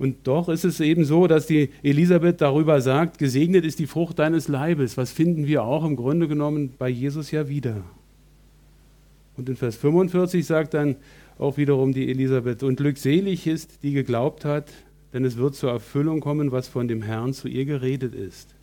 Und 0.00 0.26
doch 0.26 0.48
ist 0.48 0.64
es 0.64 0.80
eben 0.80 1.04
so, 1.04 1.26
dass 1.26 1.46
die 1.46 1.68
Elisabeth 1.82 2.40
darüber 2.40 2.80
sagt, 2.80 3.18
gesegnet 3.18 3.66
ist 3.66 3.78
die 3.78 3.86
Frucht 3.86 4.18
deines 4.18 4.48
Leibes. 4.48 4.96
Was 4.96 5.12
finden 5.12 5.46
wir 5.46 5.62
auch 5.62 5.84
im 5.84 5.94
Grunde 5.94 6.26
genommen 6.26 6.72
bei 6.78 6.88
Jesus 6.88 7.30
ja 7.30 7.50
wieder. 7.50 7.82
Und 9.36 9.50
in 9.50 9.56
Vers 9.56 9.76
45 9.76 10.46
sagt 10.46 10.72
dann 10.72 10.96
auch 11.38 11.58
wiederum 11.58 11.92
die 11.92 12.10
Elisabeth, 12.10 12.62
und 12.62 12.76
glückselig 12.76 13.46
ist, 13.46 13.82
die 13.82 13.92
geglaubt 13.92 14.46
hat, 14.46 14.72
denn 15.12 15.26
es 15.26 15.36
wird 15.36 15.54
zur 15.54 15.70
Erfüllung 15.70 16.20
kommen, 16.20 16.50
was 16.50 16.66
von 16.66 16.88
dem 16.88 17.02
Herrn 17.02 17.34
zu 17.34 17.46
ihr 17.46 17.66
geredet 17.66 18.14
ist. 18.14 18.54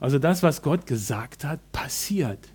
Also 0.00 0.18
das, 0.18 0.42
was 0.42 0.60
Gott 0.60 0.86
gesagt 0.86 1.44
hat, 1.44 1.60
passiert. 1.70 2.48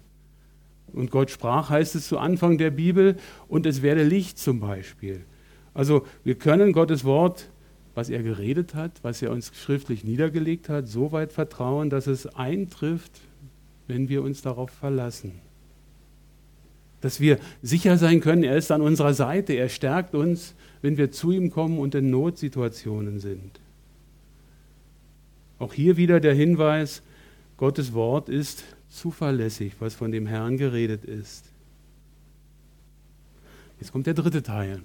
Und 0.92 1.10
Gott 1.10 1.32
sprach, 1.32 1.70
heißt 1.70 1.96
es 1.96 2.10
zu 2.10 2.18
Anfang 2.18 2.58
der 2.58 2.72
Bibel, 2.72 3.16
und 3.48 3.66
es 3.66 3.82
werde 3.82 4.04
Licht 4.04 4.40
zum 4.40 4.60
Beispiel. 4.60 5.22
Also 5.74 6.06
wir 6.26 6.36
können 6.36 6.74
Gottes 6.74 7.06
Wort 7.06 7.50
was 8.02 8.10
er 8.10 8.24
geredet 8.24 8.74
hat, 8.74 8.94
was 9.04 9.22
er 9.22 9.30
uns 9.30 9.52
schriftlich 9.54 10.04
niedergelegt 10.04 10.70
hat, 10.70 10.88
so 10.88 11.12
weit 11.12 11.32
vertrauen, 11.32 11.92
dass 11.92 12.08
es 12.08 12.26
eintrifft, 12.26 13.12
wenn 13.86 14.10
wir 14.10 14.24
uns 14.24 14.42
darauf 14.42 14.72
verlassen. 14.72 15.34
Dass 17.02 17.20
wir 17.20 17.38
sicher 17.62 18.00
sein 18.00 18.20
können, 18.20 18.44
er 18.44 18.58
ist 18.58 18.72
an 18.72 18.82
unserer 18.82 19.14
Seite, 19.14 19.54
er 19.54 19.70
stärkt 19.70 20.16
uns, 20.16 20.56
wenn 20.82 20.98
wir 20.98 21.12
zu 21.12 21.32
ihm 21.32 21.52
kommen 21.52 21.78
und 21.78 21.94
in 21.94 22.10
Notsituationen 22.10 23.20
sind. 23.20 23.60
Auch 25.60 25.76
hier 25.76 25.96
wieder 25.96 26.20
der 26.20 26.34
Hinweis, 26.34 27.04
Gottes 27.58 27.94
Wort 27.94 28.30
ist 28.30 28.64
zuverlässig, 28.90 29.74
was 29.78 29.94
von 29.94 30.12
dem 30.12 30.26
Herrn 30.26 30.58
geredet 30.58 31.06
ist. 31.06 31.46
Jetzt 33.80 33.92
kommt 33.92 34.08
der 34.08 34.16
dritte 34.16 34.42
Teil 34.42 34.82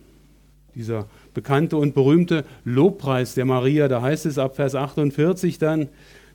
dieser 0.77 1.07
bekannte 1.35 1.77
und 1.77 1.95
berühmte 1.95 2.45
Lobpreis 2.65 3.35
der 3.35 3.45
Maria. 3.45 3.89
Da 3.89 4.03
heißt 4.03 4.27
es 4.27 4.39
ab 4.39 4.55
Vers 4.55 4.75
48 4.75 5.59
dann, 5.59 5.89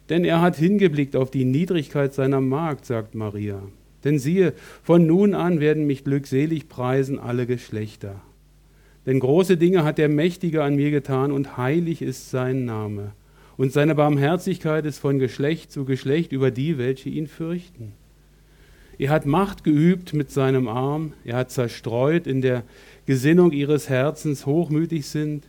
denn 0.09 0.25
er 0.25 0.41
hat 0.41 0.57
hingeblickt 0.57 1.15
auf 1.15 1.31
die 1.31 1.45
Niedrigkeit 1.45 2.13
seiner 2.13 2.41
Magd, 2.41 2.85
sagt 2.85 3.15
Maria. 3.15 3.61
Denn 4.03 4.19
siehe, 4.19 4.53
von 4.83 5.05
nun 5.05 5.33
an 5.33 5.59
werden 5.59 5.85
mich 5.85 6.03
glückselig 6.03 6.67
preisen 6.67 7.19
alle 7.19 7.45
Geschlechter. 7.45 8.15
Denn 9.05 9.19
große 9.19 9.57
Dinge 9.57 9.83
hat 9.83 9.97
der 9.97 10.09
Mächtige 10.09 10.63
an 10.63 10.75
mir 10.75 10.91
getan 10.91 11.31
und 11.31 11.57
heilig 11.57 12.01
ist 12.01 12.29
sein 12.29 12.65
Name. 12.65 13.13
Und 13.57 13.71
seine 13.71 13.95
Barmherzigkeit 13.95 14.85
ist 14.85 14.99
von 14.99 15.19
Geschlecht 15.19 15.71
zu 15.71 15.85
Geschlecht 15.85 16.31
über 16.31 16.51
die, 16.51 16.77
welche 16.77 17.09
ihn 17.09 17.27
fürchten. 17.27 17.93
Er 18.97 19.09
hat 19.09 19.25
Macht 19.25 19.63
geübt 19.63 20.13
mit 20.13 20.31
seinem 20.31 20.67
Arm, 20.67 21.13
er 21.23 21.37
hat 21.37 21.51
zerstreut 21.51 22.27
in 22.27 22.41
der 22.41 22.63
Gesinnung 23.05 23.51
ihres 23.51 23.89
Herzens 23.89 24.45
hochmütig 24.45 25.07
sind. 25.07 25.45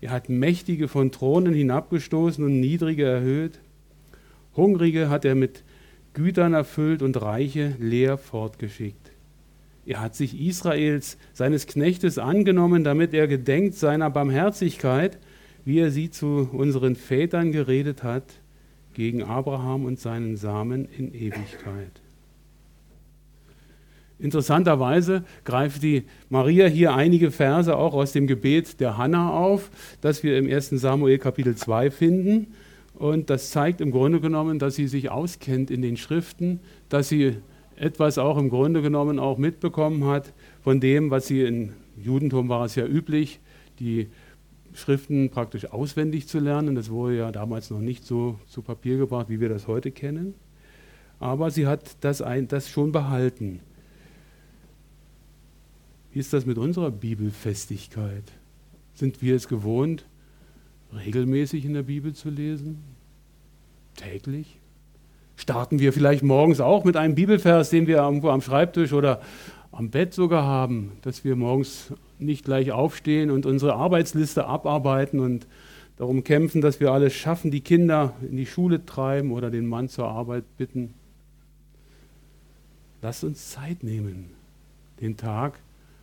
Er 0.00 0.10
hat 0.10 0.28
Mächtige 0.28 0.88
von 0.88 1.12
Thronen 1.12 1.54
hinabgestoßen 1.54 2.44
und 2.44 2.60
Niedrige 2.60 3.04
erhöht. 3.04 3.60
Hungrige 4.56 5.10
hat 5.10 5.24
er 5.24 5.34
mit 5.34 5.64
Gütern 6.14 6.54
erfüllt 6.54 7.02
und 7.02 7.20
Reiche 7.20 7.74
leer 7.78 8.16
fortgeschickt. 8.16 9.12
Er 9.86 10.00
hat 10.00 10.14
sich 10.14 10.38
Israels, 10.38 11.16
seines 11.32 11.66
Knechtes, 11.66 12.18
angenommen, 12.18 12.84
damit 12.84 13.14
er 13.14 13.26
gedenkt 13.26 13.74
seiner 13.74 14.10
Barmherzigkeit, 14.10 15.18
wie 15.64 15.78
er 15.78 15.90
sie 15.90 16.10
zu 16.10 16.48
unseren 16.52 16.94
Vätern 16.94 17.52
geredet 17.52 18.02
hat, 18.02 18.24
gegen 18.94 19.22
Abraham 19.22 19.84
und 19.84 20.00
seinen 20.00 20.36
Samen 20.36 20.88
in 20.96 21.14
Ewigkeit. 21.14 22.02
Interessanterweise 24.18 25.22
greift 25.44 25.82
die 25.82 26.04
Maria 26.28 26.66
hier 26.66 26.94
einige 26.94 27.30
Verse 27.30 27.76
auch 27.76 27.94
aus 27.94 28.12
dem 28.12 28.26
Gebet 28.26 28.80
der 28.80 28.98
Hanna 28.98 29.30
auf, 29.30 29.70
das 30.00 30.22
wir 30.22 30.36
im 30.36 30.50
1. 30.50 30.70
Samuel 30.70 31.18
Kapitel 31.18 31.54
2 31.54 31.90
finden. 31.90 32.48
Und 32.94 33.30
das 33.30 33.50
zeigt 33.50 33.80
im 33.80 33.92
Grunde 33.92 34.20
genommen, 34.20 34.58
dass 34.58 34.74
sie 34.74 34.88
sich 34.88 35.10
auskennt 35.10 35.70
in 35.70 35.82
den 35.82 35.96
Schriften, 35.96 36.58
dass 36.88 37.08
sie 37.08 37.36
etwas 37.76 38.18
auch 38.18 38.36
im 38.38 38.48
Grunde 38.48 38.82
genommen 38.82 39.20
auch 39.20 39.38
mitbekommen 39.38 40.04
hat 40.04 40.32
von 40.62 40.80
dem, 40.80 41.12
was 41.12 41.28
sie 41.28 41.42
im 41.42 41.74
Judentum 41.96 42.48
war 42.48 42.64
es 42.64 42.74
ja 42.74 42.86
üblich, 42.86 43.38
die 43.78 44.08
Schriften 44.72 45.30
praktisch 45.30 45.66
auswendig 45.66 46.26
zu 46.26 46.40
lernen. 46.40 46.74
Das 46.74 46.90
wurde 46.90 47.18
ja 47.18 47.30
damals 47.30 47.70
noch 47.70 47.80
nicht 47.80 48.04
so 48.04 48.38
zu 48.48 48.62
Papier 48.62 48.98
gebracht, 48.98 49.28
wie 49.28 49.40
wir 49.40 49.48
das 49.48 49.68
heute 49.68 49.92
kennen. 49.92 50.34
Aber 51.20 51.50
sie 51.50 51.66
hat 51.66 51.96
das, 52.00 52.20
ein, 52.20 52.48
das 52.48 52.68
schon 52.68 52.90
behalten. 52.90 53.60
Wie 56.12 56.18
ist 56.18 56.32
das 56.32 56.46
mit 56.46 56.58
unserer 56.58 56.90
Bibelfestigkeit? 56.90 58.24
Sind 58.94 59.22
wir 59.22 59.36
es 59.36 59.48
gewohnt, 59.48 60.06
regelmäßig 60.94 61.64
in 61.64 61.74
der 61.74 61.82
Bibel 61.82 62.14
zu 62.14 62.30
lesen? 62.30 62.82
Täglich? 63.96 64.58
Starten 65.36 65.78
wir 65.78 65.92
vielleicht 65.92 66.22
morgens 66.22 66.60
auch 66.60 66.84
mit 66.84 66.96
einem 66.96 67.14
Bibelvers, 67.14 67.70
den 67.70 67.86
wir 67.86 67.98
irgendwo 67.98 68.30
am 68.30 68.40
Schreibtisch 68.40 68.92
oder 68.92 69.20
am 69.70 69.90
Bett 69.90 70.14
sogar 70.14 70.44
haben, 70.44 70.92
dass 71.02 71.24
wir 71.24 71.36
morgens 71.36 71.92
nicht 72.18 72.44
gleich 72.44 72.72
aufstehen 72.72 73.30
und 73.30 73.46
unsere 73.46 73.74
Arbeitsliste 73.74 74.46
abarbeiten 74.46 75.20
und 75.20 75.46
darum 75.96 76.24
kämpfen, 76.24 76.60
dass 76.60 76.80
wir 76.80 76.90
alles 76.90 77.14
schaffen, 77.14 77.50
die 77.50 77.60
Kinder 77.60 78.14
in 78.22 78.36
die 78.36 78.46
Schule 78.46 78.84
treiben 78.84 79.30
oder 79.30 79.50
den 79.50 79.66
Mann 79.66 79.88
zur 79.88 80.08
Arbeit 80.08 80.44
bitten. 80.56 80.94
Lasst 83.02 83.22
uns 83.22 83.50
Zeit 83.50 83.84
nehmen, 83.84 84.30
den 85.00 85.16
Tag 85.16 85.60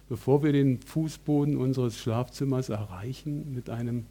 bevor 0.09 0.43
wir 0.43 0.51
den 0.51 0.79
Fußboden 0.81 1.57
unseres 1.57 1.97
Schlafzimmers 1.97 2.69
erreichen, 2.69 3.53
mit 3.53 3.69
einem 3.69 4.05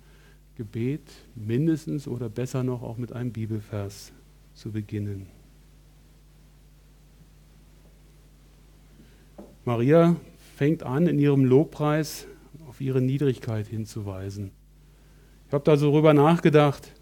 Gebet 0.57 1.03
mindestens 1.35 2.07
oder 2.07 2.29
besser 2.29 2.63
noch 2.63 2.83
auch 2.83 2.97
mit 2.97 3.13
einem 3.13 3.33
Bibelvers 3.33 4.13
zu 4.55 4.71
beginnen. 4.71 5.27
Maria 9.65 10.17
fängt 10.57 10.83
an, 10.83 11.07
in 11.07 11.19
ihrem 11.19 11.45
Lobpreis 11.45 12.27
auf 12.69 12.81
ihre 12.81 13.01
Niedrigkeit 13.01 13.67
hinzuweisen. 13.67 14.51
Ich 15.49 15.53
habe 15.53 15.65
da 15.65 15.77
so 15.77 15.91
drüber 15.91 16.15
nachgedacht, 16.15 16.93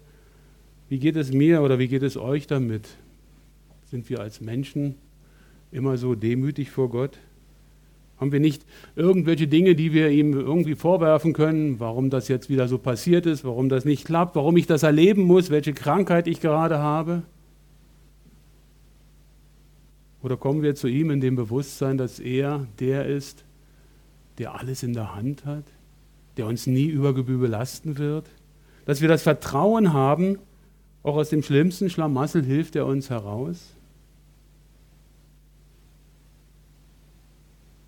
wie 0.89 0.99
geht 0.99 1.15
es 1.15 1.31
mir 1.33 1.61
oder 1.61 1.79
wie 1.79 1.87
geht 1.87 2.03
es 2.03 2.17
euch 2.17 2.47
damit? 2.47 2.87
Sind 3.85 4.09
wir 4.09 4.19
als 4.19 4.41
Menschen 4.41 4.95
immer 5.71 5.97
so 5.97 6.15
demütig 6.15 6.71
vor 6.71 6.89
Gott? 6.89 7.17
Haben 8.17 8.31
wir 8.31 8.39
nicht 8.39 8.65
irgendwelche 8.95 9.47
Dinge, 9.47 9.75
die 9.75 9.93
wir 9.93 10.09
ihm 10.09 10.33
irgendwie 10.33 10.75
vorwerfen 10.75 11.33
können, 11.33 11.79
warum 11.79 12.09
das 12.09 12.27
jetzt 12.27 12.49
wieder 12.49 12.67
so 12.67 12.77
passiert 12.77 13.25
ist, 13.25 13.43
warum 13.43 13.69
das 13.69 13.85
nicht 13.85 14.05
klappt, 14.05 14.35
warum 14.35 14.55
ich 14.57 14.67
das 14.67 14.83
erleben 14.83 15.23
muss, 15.23 15.49
welche 15.49 15.73
Krankheit 15.73 16.27
ich 16.27 16.39
gerade 16.39 16.79
habe? 16.79 17.23
Oder 20.21 20.37
kommen 20.37 20.61
wir 20.63 20.73
zu 20.73 20.87
ihm 20.87 21.09
in 21.09 21.19
dem 21.19 21.35
Bewusstsein, 21.35 21.97
dass 21.97 22.19
er 22.19 22.65
der 22.79 23.05
ist, 23.05 23.43
der 24.37 24.57
alles 24.57 24.81
in 24.81 24.93
der 24.93 25.15
Hand 25.15 25.45
hat, 25.45 25.65
der 26.37 26.47
uns 26.47 26.65
nie 26.65 26.85
über 26.85 27.13
Gebühr 27.13 27.39
belasten 27.39 27.97
wird? 27.97 28.29
Dass 28.85 29.01
wir 29.01 29.09
das 29.09 29.23
Vertrauen 29.23 29.91
haben, 29.91 30.39
auch 31.03 31.17
aus 31.17 31.29
dem 31.29 31.43
schlimmsten 31.43 31.89
Schlamassel 31.89 32.43
hilft 32.43 32.77
er 32.77 32.85
uns 32.85 33.09
heraus? 33.09 33.75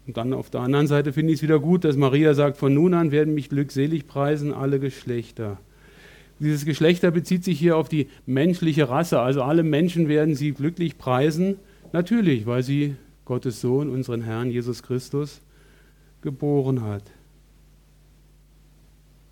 Und 0.08 0.18
dann 0.18 0.34
auf 0.34 0.50
der 0.50 0.62
anderen 0.62 0.88
Seite 0.88 1.14
finde 1.14 1.34
ich 1.34 1.40
es 1.40 1.44
wieder 1.44 1.60
gut, 1.60 1.84
dass 1.84 1.96
Maria 1.96 2.34
sagt, 2.34 2.58
von 2.58 2.74
nun 2.74 2.94
an 2.94 3.12
werden 3.12 3.34
mich 3.34 3.50
glückselig 3.50 4.08
preisen 4.08 4.54
alle 4.54 4.80
Geschlechter. 4.80 5.58
Dieses 6.40 6.66
Geschlechter 6.66 7.12
bezieht 7.12 7.44
sich 7.44 7.58
hier 7.58 7.78
auf 7.78 7.88
die 7.88 8.08
menschliche 8.26 8.90
Rasse, 8.90 9.20
also 9.20 9.42
alle 9.42 9.64
Menschen 9.64 10.10
werden 10.10 10.36
sie 10.36 10.52
glücklich 10.52 10.98
preisen, 10.98 11.56
natürlich, 11.94 12.46
weil 12.46 12.62
sie 12.62 12.96
Gottes 13.24 13.62
Sohn, 13.62 13.90
unseren 13.90 14.22
Herrn 14.22 14.52
Jesus 14.52 14.84
Christus, 14.84 15.42
geboren 16.22 16.84
hat. 16.84 17.04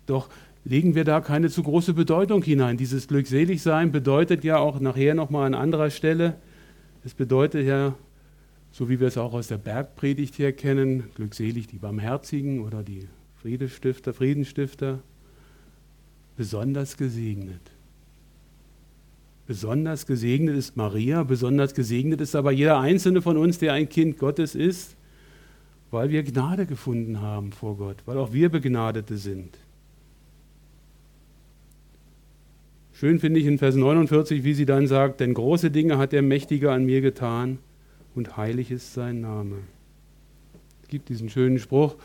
Doch 0.06 0.28
legen 0.64 0.94
wir 0.94 1.04
da 1.04 1.20
keine 1.20 1.50
zu 1.50 1.62
große 1.62 1.92
Bedeutung 1.92 2.42
hinein. 2.42 2.78
Dieses 2.78 3.06
Glückseligsein 3.06 3.92
bedeutet 3.92 4.42
ja 4.42 4.56
auch 4.56 4.80
nachher 4.80 5.14
nochmal 5.14 5.46
an 5.46 5.54
anderer 5.54 5.90
Stelle, 5.90 6.36
es 7.04 7.12
bedeutet 7.12 7.66
ja 7.66 7.94
so 8.74 8.88
wie 8.88 8.98
wir 8.98 9.06
es 9.06 9.16
auch 9.16 9.34
aus 9.34 9.46
der 9.46 9.58
Bergpredigt 9.58 10.36
her 10.36 10.52
kennen, 10.52 11.04
glückselig 11.14 11.68
die 11.68 11.78
Barmherzigen 11.78 12.58
oder 12.58 12.82
die 12.82 13.06
Friedenstifter, 13.40 14.12
Friedenstifter, 14.12 14.98
besonders 16.36 16.96
gesegnet. 16.96 17.60
Besonders 19.46 20.06
gesegnet 20.06 20.56
ist 20.56 20.76
Maria, 20.76 21.22
besonders 21.22 21.72
gesegnet 21.74 22.20
ist 22.20 22.34
aber 22.34 22.50
jeder 22.50 22.80
einzelne 22.80 23.22
von 23.22 23.36
uns, 23.36 23.60
der 23.60 23.74
ein 23.74 23.88
Kind 23.88 24.18
Gottes 24.18 24.56
ist, 24.56 24.96
weil 25.92 26.10
wir 26.10 26.24
Gnade 26.24 26.66
gefunden 26.66 27.20
haben 27.20 27.52
vor 27.52 27.76
Gott, 27.76 27.98
weil 28.06 28.18
auch 28.18 28.32
wir 28.32 28.48
Begnadete 28.48 29.18
sind. 29.18 29.56
Schön 32.92 33.20
finde 33.20 33.38
ich 33.38 33.46
in 33.46 33.58
Vers 33.58 33.76
49, 33.76 34.42
wie 34.42 34.54
sie 34.54 34.66
dann 34.66 34.88
sagt, 34.88 35.20
denn 35.20 35.32
große 35.32 35.70
Dinge 35.70 35.96
hat 35.96 36.10
der 36.10 36.22
Mächtige 36.22 36.72
an 36.72 36.84
mir 36.84 37.02
getan 37.02 37.58
und 38.14 38.36
heilig 38.36 38.70
ist 38.70 38.94
sein 38.94 39.20
Name. 39.20 39.56
Es 40.82 40.88
gibt 40.88 41.08
diesen 41.08 41.30
schönen 41.30 41.58
Spruch, 41.58 41.96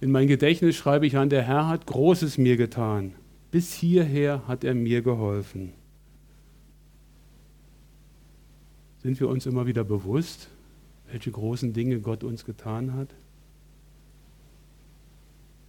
in 0.00 0.12
mein 0.12 0.28
Gedächtnis 0.28 0.76
schreibe 0.76 1.06
ich 1.06 1.16
an, 1.16 1.28
der 1.28 1.42
Herr 1.42 1.68
hat 1.68 1.86
Großes 1.86 2.38
mir 2.38 2.56
getan. 2.56 3.14
Bis 3.50 3.72
hierher 3.72 4.46
hat 4.46 4.62
er 4.62 4.74
mir 4.74 5.02
geholfen. 5.02 5.72
Sind 9.02 9.18
wir 9.20 9.28
uns 9.28 9.46
immer 9.46 9.66
wieder 9.66 9.84
bewusst, 9.84 10.50
welche 11.10 11.30
großen 11.30 11.72
Dinge 11.72 12.00
Gott 12.00 12.22
uns 12.22 12.44
getan 12.44 12.94
hat? 12.94 13.08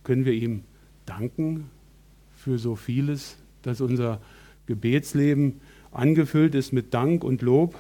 Können 0.04 0.26
wir 0.26 0.34
ihm 0.34 0.64
danken 1.06 1.70
für 2.36 2.58
so 2.58 2.76
vieles, 2.76 3.38
dass 3.62 3.82
unser 3.82 4.22
Gebetsleben 4.66 5.62
angefüllt 5.92 6.54
ist 6.56 6.72
mit 6.72 6.94
Dank 6.94 7.24
und 7.24 7.42
Lob? 7.42 7.76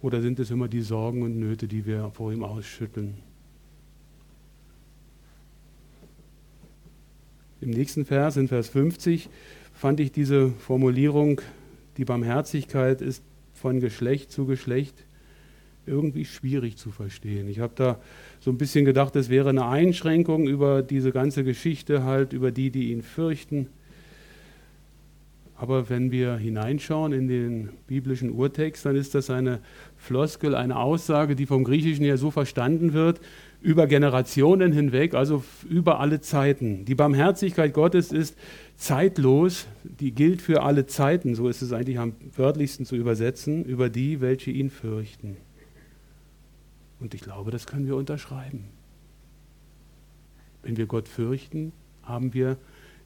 Oder 0.00 0.22
sind 0.22 0.38
es 0.38 0.50
immer 0.50 0.68
die 0.68 0.82
Sorgen 0.82 1.22
und 1.22 1.38
Nöte, 1.38 1.66
die 1.66 1.84
wir 1.84 2.10
vor 2.14 2.32
ihm 2.32 2.44
ausschütteln? 2.44 3.14
Im 7.60 7.70
nächsten 7.70 8.04
Vers, 8.04 8.36
in 8.36 8.46
Vers 8.46 8.68
50, 8.68 9.28
fand 9.72 9.98
ich 9.98 10.12
diese 10.12 10.50
Formulierung, 10.50 11.40
die 11.96 12.04
Barmherzigkeit 12.04 13.00
ist 13.00 13.22
von 13.54 13.80
Geschlecht 13.80 14.30
zu 14.30 14.46
Geschlecht, 14.46 14.94
irgendwie 15.84 16.24
schwierig 16.24 16.76
zu 16.76 16.90
verstehen. 16.90 17.48
Ich 17.48 17.58
habe 17.58 17.72
da 17.74 18.00
so 18.38 18.52
ein 18.52 18.58
bisschen 18.58 18.84
gedacht, 18.84 19.16
es 19.16 19.28
wäre 19.28 19.48
eine 19.48 19.66
Einschränkung 19.66 20.46
über 20.46 20.82
diese 20.82 21.10
ganze 21.10 21.42
Geschichte, 21.42 22.04
halt 22.04 22.32
über 22.32 22.52
die, 22.52 22.70
die 22.70 22.92
ihn 22.92 23.02
fürchten. 23.02 23.66
Aber 25.56 25.88
wenn 25.88 26.12
wir 26.12 26.36
hineinschauen 26.36 27.12
in 27.12 27.26
den 27.26 27.70
biblischen 27.88 28.30
Urtext, 28.30 28.86
dann 28.86 28.94
ist 28.94 29.16
das 29.16 29.28
eine 29.28 29.58
Floskel, 29.98 30.54
eine 30.54 30.76
Aussage, 30.76 31.36
die 31.36 31.46
vom 31.46 31.64
Griechischen 31.64 32.04
her 32.04 32.16
so 32.16 32.30
verstanden 32.30 32.92
wird, 32.92 33.20
über 33.60 33.86
Generationen 33.88 34.72
hinweg, 34.72 35.14
also 35.14 35.42
über 35.68 36.00
alle 36.00 36.20
Zeiten. 36.20 36.84
Die 36.84 36.94
Barmherzigkeit 36.94 37.74
Gottes 37.74 38.12
ist 38.12 38.36
zeitlos, 38.76 39.66
die 39.82 40.12
gilt 40.12 40.40
für 40.40 40.62
alle 40.62 40.86
Zeiten, 40.86 41.34
so 41.34 41.48
ist 41.48 41.62
es 41.62 41.72
eigentlich 41.72 41.98
am 41.98 42.14
wörtlichsten 42.36 42.86
zu 42.86 42.94
übersetzen, 42.94 43.64
über 43.64 43.90
die, 43.90 44.20
welche 44.20 44.52
ihn 44.52 44.70
fürchten. 44.70 45.36
Und 47.00 47.14
ich 47.14 47.20
glaube, 47.20 47.50
das 47.50 47.66
können 47.66 47.86
wir 47.86 47.96
unterschreiben. 47.96 48.64
Wenn 50.62 50.76
wir 50.76 50.86
Gott 50.86 51.08
fürchten, 51.08 51.72
haben 52.02 52.34
wir 52.34 52.56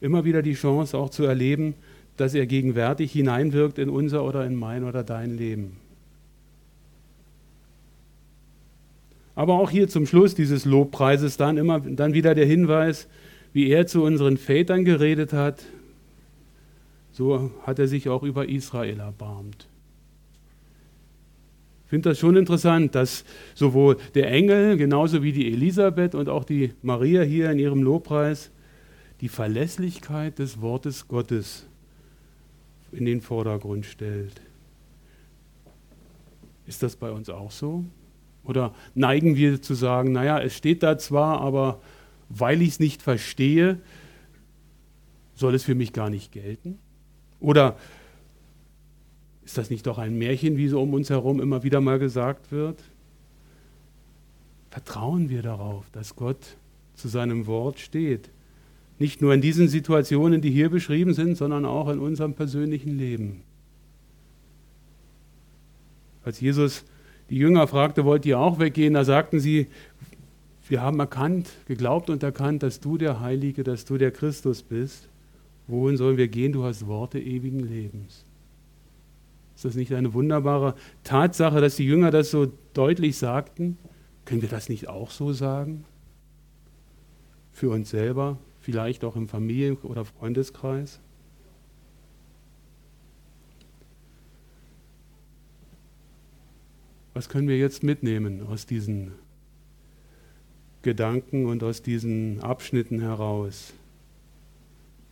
immer 0.01 0.25
wieder 0.25 0.43
die 0.43 0.55
Chance 0.55 0.97
auch 0.97 1.11
zu 1.11 1.25
erleben, 1.25 1.75
dass 2.17 2.35
er 2.35 2.47
gegenwärtig 2.47 3.13
hineinwirkt 3.13 3.79
in 3.79 3.89
unser 3.89 4.25
oder 4.25 4.45
in 4.45 4.55
mein 4.55 4.85
oder 4.85 5.03
dein 5.03 5.37
Leben. 5.37 5.79
Aber 9.35 9.55
auch 9.55 9.71
hier 9.71 9.89
zum 9.89 10.07
Schluss 10.07 10.35
dieses 10.35 10.65
Lobpreises 10.65 11.37
dann 11.37 11.57
immer 11.57 11.81
dann 11.81 12.13
wieder 12.13 12.35
der 12.35 12.47
Hinweis, 12.47 13.09
wie 13.53 13.69
er 13.69 13.87
zu 13.87 14.03
unseren 14.03 14.37
Vätern 14.37 14.85
geredet 14.85 15.33
hat, 15.33 15.65
so 17.13 17.51
hat 17.63 17.79
er 17.79 17.89
sich 17.89 18.09
auch 18.09 18.23
über 18.23 18.49
Israel 18.49 19.01
erbarmt. 19.01 19.69
finde 21.87 22.09
das 22.09 22.19
schon 22.19 22.37
interessant, 22.37 22.95
dass 22.95 23.25
sowohl 23.55 23.99
der 24.15 24.31
Engel 24.31 24.79
genauso 24.79 25.23
wie 25.23 25.33
die 25.33 25.53
Elisabeth 25.53 26.15
und 26.15 26.31
auch 26.31 26.45
die 26.45 26.73
Maria 26.81 27.23
hier 27.23 27.51
in 27.51 27.59
ihrem 27.59 27.83
Lobpreis 27.83 28.51
die 29.21 29.29
Verlässlichkeit 29.29 30.39
des 30.39 30.63
Wortes 30.63 31.07
Gottes 31.07 31.67
in 32.93 33.05
den 33.05 33.21
Vordergrund 33.21 33.85
stellt. 33.85 34.41
Ist 36.67 36.83
das 36.83 36.97
bei 36.97 37.11
uns 37.11 37.29
auch 37.29 37.51
so? 37.51 37.85
Oder 38.45 38.75
neigen 38.95 39.37
wir 39.37 39.63
zu 39.63 39.75
sagen, 39.75 40.13
naja, 40.13 40.41
es 40.41 40.57
steht 40.57 40.83
da 40.83 40.99
zwar, 40.99 41.41
aber 41.41 41.81
weil 42.29 42.63
ich 42.63 42.71
es 42.71 42.81
nicht 42.81 43.03
verstehe, 43.03 43.81
soll 45.35 45.55
es 45.55 45.65
für 45.65 45.75
mich 45.75 45.93
gar 45.93 46.11
nicht 46.11 46.33
gelten? 46.33 46.79
Oder 47.41 47.77
ist 49.45 49.59
das 49.59 49.71
nicht 49.71 49.87
doch 49.87 49.99
ein 49.99 50.17
Märchen, 50.17 50.57
wie 50.57 50.69
so 50.69 50.81
um 50.81 50.95
uns 50.95 51.11
herum 51.11 51.41
immer 51.41 51.63
wieder 51.63 51.81
mal 51.81 51.99
gesagt 51.99 52.53
wird? 52.53 52.83
Vertrauen 54.71 55.29
wir 55.29 55.43
darauf, 55.43 55.91
dass 55.91 56.17
Gott 56.17 56.57
zu 56.95 57.09
seinem 57.09 57.47
Wort 57.47 57.79
steht. 57.79 58.31
Nicht 58.99 59.21
nur 59.21 59.35
in 59.35 59.41
diesen 59.41 59.69
Situationen, 59.69 60.41
die 60.41 60.51
hier 60.51 60.71
beschrieben 60.71 61.13
sind, 61.13 61.37
sondern 61.37 61.65
auch 61.65 61.89
in 61.89 61.99
unserem 61.99 62.35
persönlichen 62.35 62.97
Leben. 62.97 63.43
Als 66.25 66.41
Jesus 66.41 66.85
die 67.31 67.37
Jünger 67.37 67.67
fragte, 67.67 68.05
wollt 68.05 68.27
ihr 68.27 68.39
auch 68.39 68.59
weggehen, 68.59 68.95
da 68.95 69.05
sagten 69.05 69.41
sie, 69.41 69.69
wir 70.69 70.81
haben 70.81 71.01
erkannt, 71.01 71.51
geglaubt 71.67 72.11
und 72.11 72.23
erkannt, 72.23 72.63
dass 72.63 72.81
du 72.81 72.97
der 72.97 73.21
Heilige, 73.21 73.65
dass 73.65 73.85
du 73.85 73.99
der 73.99 74.11
Christus 74.11 74.63
bist. 74.63 75.09
Wohin 75.67 75.97
sollen 75.97 76.17
wir 76.17 76.29
gehen? 76.29 76.53
Du 76.53 76.65
hast 76.65 76.87
Worte 76.87 77.19
ewigen 77.19 77.61
Lebens. 77.61 78.25
Ist 79.55 79.65
das 79.65 79.75
nicht 79.75 79.93
eine 79.93 80.15
wunderbare 80.15 80.75
Tatsache, 81.05 81.61
dass 81.61 81.77
die 81.77 81.85
Jünger 81.85 82.11
das 82.11 82.31
so 82.31 82.51
deutlich 82.75 83.17
sagten? 83.17 83.79
Können 84.25 84.43
wir 84.43 84.49
das 84.49 84.69
nicht 84.69 84.89
auch 84.89 85.11
so 85.11 85.33
sagen? 85.33 85.85
Für 87.53 87.71
uns 87.71 87.91
selber, 87.91 88.39
vielleicht 88.61 89.05
auch 89.05 89.17
im 89.17 89.29
Familien- 89.29 89.77
oder 89.77 90.05
Freundeskreis? 90.05 91.01
Was 97.15 97.29
können 97.29 97.49
wir 97.49 97.59
jetzt 97.59 97.83
mitnehmen 97.83 98.47
aus 98.47 98.67
diesen 98.67 99.13
Gedanken 100.83 101.47
und 101.47 101.63
aus 101.63 101.83
diesen 101.83 102.41
Abschnitten 102.41 103.01
heraus? 103.01 103.75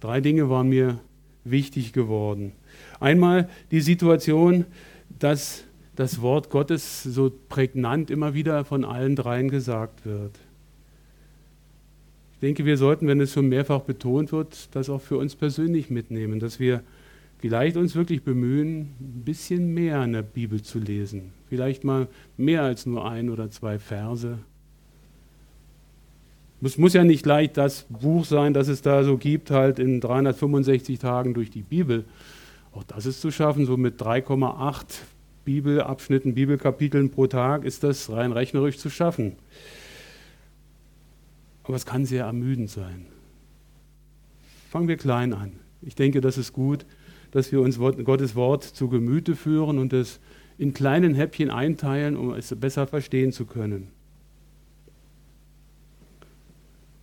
Drei 0.00 0.20
Dinge 0.20 0.48
waren 0.48 0.68
mir 0.68 0.98
wichtig 1.44 1.92
geworden. 1.92 2.52
Einmal 3.00 3.48
die 3.70 3.82
Situation, 3.82 4.64
dass 5.18 5.64
das 5.94 6.22
Wort 6.22 6.48
Gottes 6.48 7.02
so 7.02 7.30
prägnant 7.48 8.10
immer 8.10 8.32
wieder 8.32 8.64
von 8.64 8.84
allen 8.84 9.16
dreien 9.16 9.50
gesagt 9.50 10.06
wird. 10.06 10.38
Ich 12.34 12.38
denke, 12.40 12.64
wir 12.64 12.78
sollten, 12.78 13.06
wenn 13.06 13.20
es 13.20 13.34
schon 13.34 13.50
mehrfach 13.50 13.80
betont 13.80 14.32
wird, 14.32 14.74
das 14.74 14.88
auch 14.88 15.02
für 15.02 15.18
uns 15.18 15.36
persönlich 15.36 15.90
mitnehmen, 15.90 16.40
dass 16.40 16.58
wir 16.58 16.82
vielleicht 17.40 17.76
uns 17.76 17.94
wirklich 17.94 18.22
bemühen, 18.22 18.94
ein 19.00 19.22
bisschen 19.24 19.74
mehr 19.74 20.02
in 20.04 20.12
der 20.12 20.22
Bibel 20.22 20.62
zu 20.62 20.78
lesen. 20.78 21.32
Vielleicht 21.48 21.84
mal 21.84 22.08
mehr 22.36 22.62
als 22.62 22.86
nur 22.86 23.10
ein 23.10 23.30
oder 23.30 23.50
zwei 23.50 23.78
Verse 23.78 24.38
es 26.62 26.76
muss 26.76 26.92
ja 26.92 27.04
nicht 27.04 27.22
gleich 27.22 27.52
das 27.52 27.86
Buch 27.88 28.24
sein, 28.24 28.52
das 28.52 28.68
es 28.68 28.82
da 28.82 29.02
so 29.02 29.16
gibt, 29.16 29.50
halt 29.50 29.78
in 29.78 30.00
365 30.00 30.98
Tagen 30.98 31.32
durch 31.32 31.50
die 31.50 31.62
Bibel. 31.62 32.04
Auch 32.72 32.84
das 32.84 33.06
ist 33.06 33.20
zu 33.20 33.30
schaffen, 33.30 33.66
so 33.66 33.76
mit 33.76 34.00
3,8 34.00 34.84
Bibelabschnitten, 35.44 36.34
Bibelkapiteln 36.34 37.10
pro 37.10 37.26
Tag 37.26 37.64
ist 37.64 37.82
das 37.82 38.10
rein 38.10 38.32
rechnerisch 38.32 38.78
zu 38.78 38.90
schaffen. 38.90 39.36
Aber 41.64 41.76
es 41.76 41.86
kann 41.86 42.04
sehr 42.04 42.26
ermüdend 42.26 42.68
sein. 42.68 43.06
Fangen 44.68 44.88
wir 44.88 44.96
klein 44.96 45.32
an. 45.32 45.52
Ich 45.82 45.94
denke, 45.94 46.20
das 46.20 46.36
ist 46.36 46.52
gut, 46.52 46.84
dass 47.30 47.52
wir 47.52 47.60
uns 47.60 47.78
Gottes 47.78 48.34
Wort 48.34 48.64
zu 48.64 48.88
Gemüte 48.88 49.36
führen 49.36 49.78
und 49.78 49.92
es 49.92 50.20
in 50.58 50.74
kleinen 50.74 51.14
Häppchen 51.14 51.50
einteilen, 51.50 52.16
um 52.16 52.34
es 52.34 52.54
besser 52.54 52.86
verstehen 52.86 53.32
zu 53.32 53.46
können. 53.46 53.88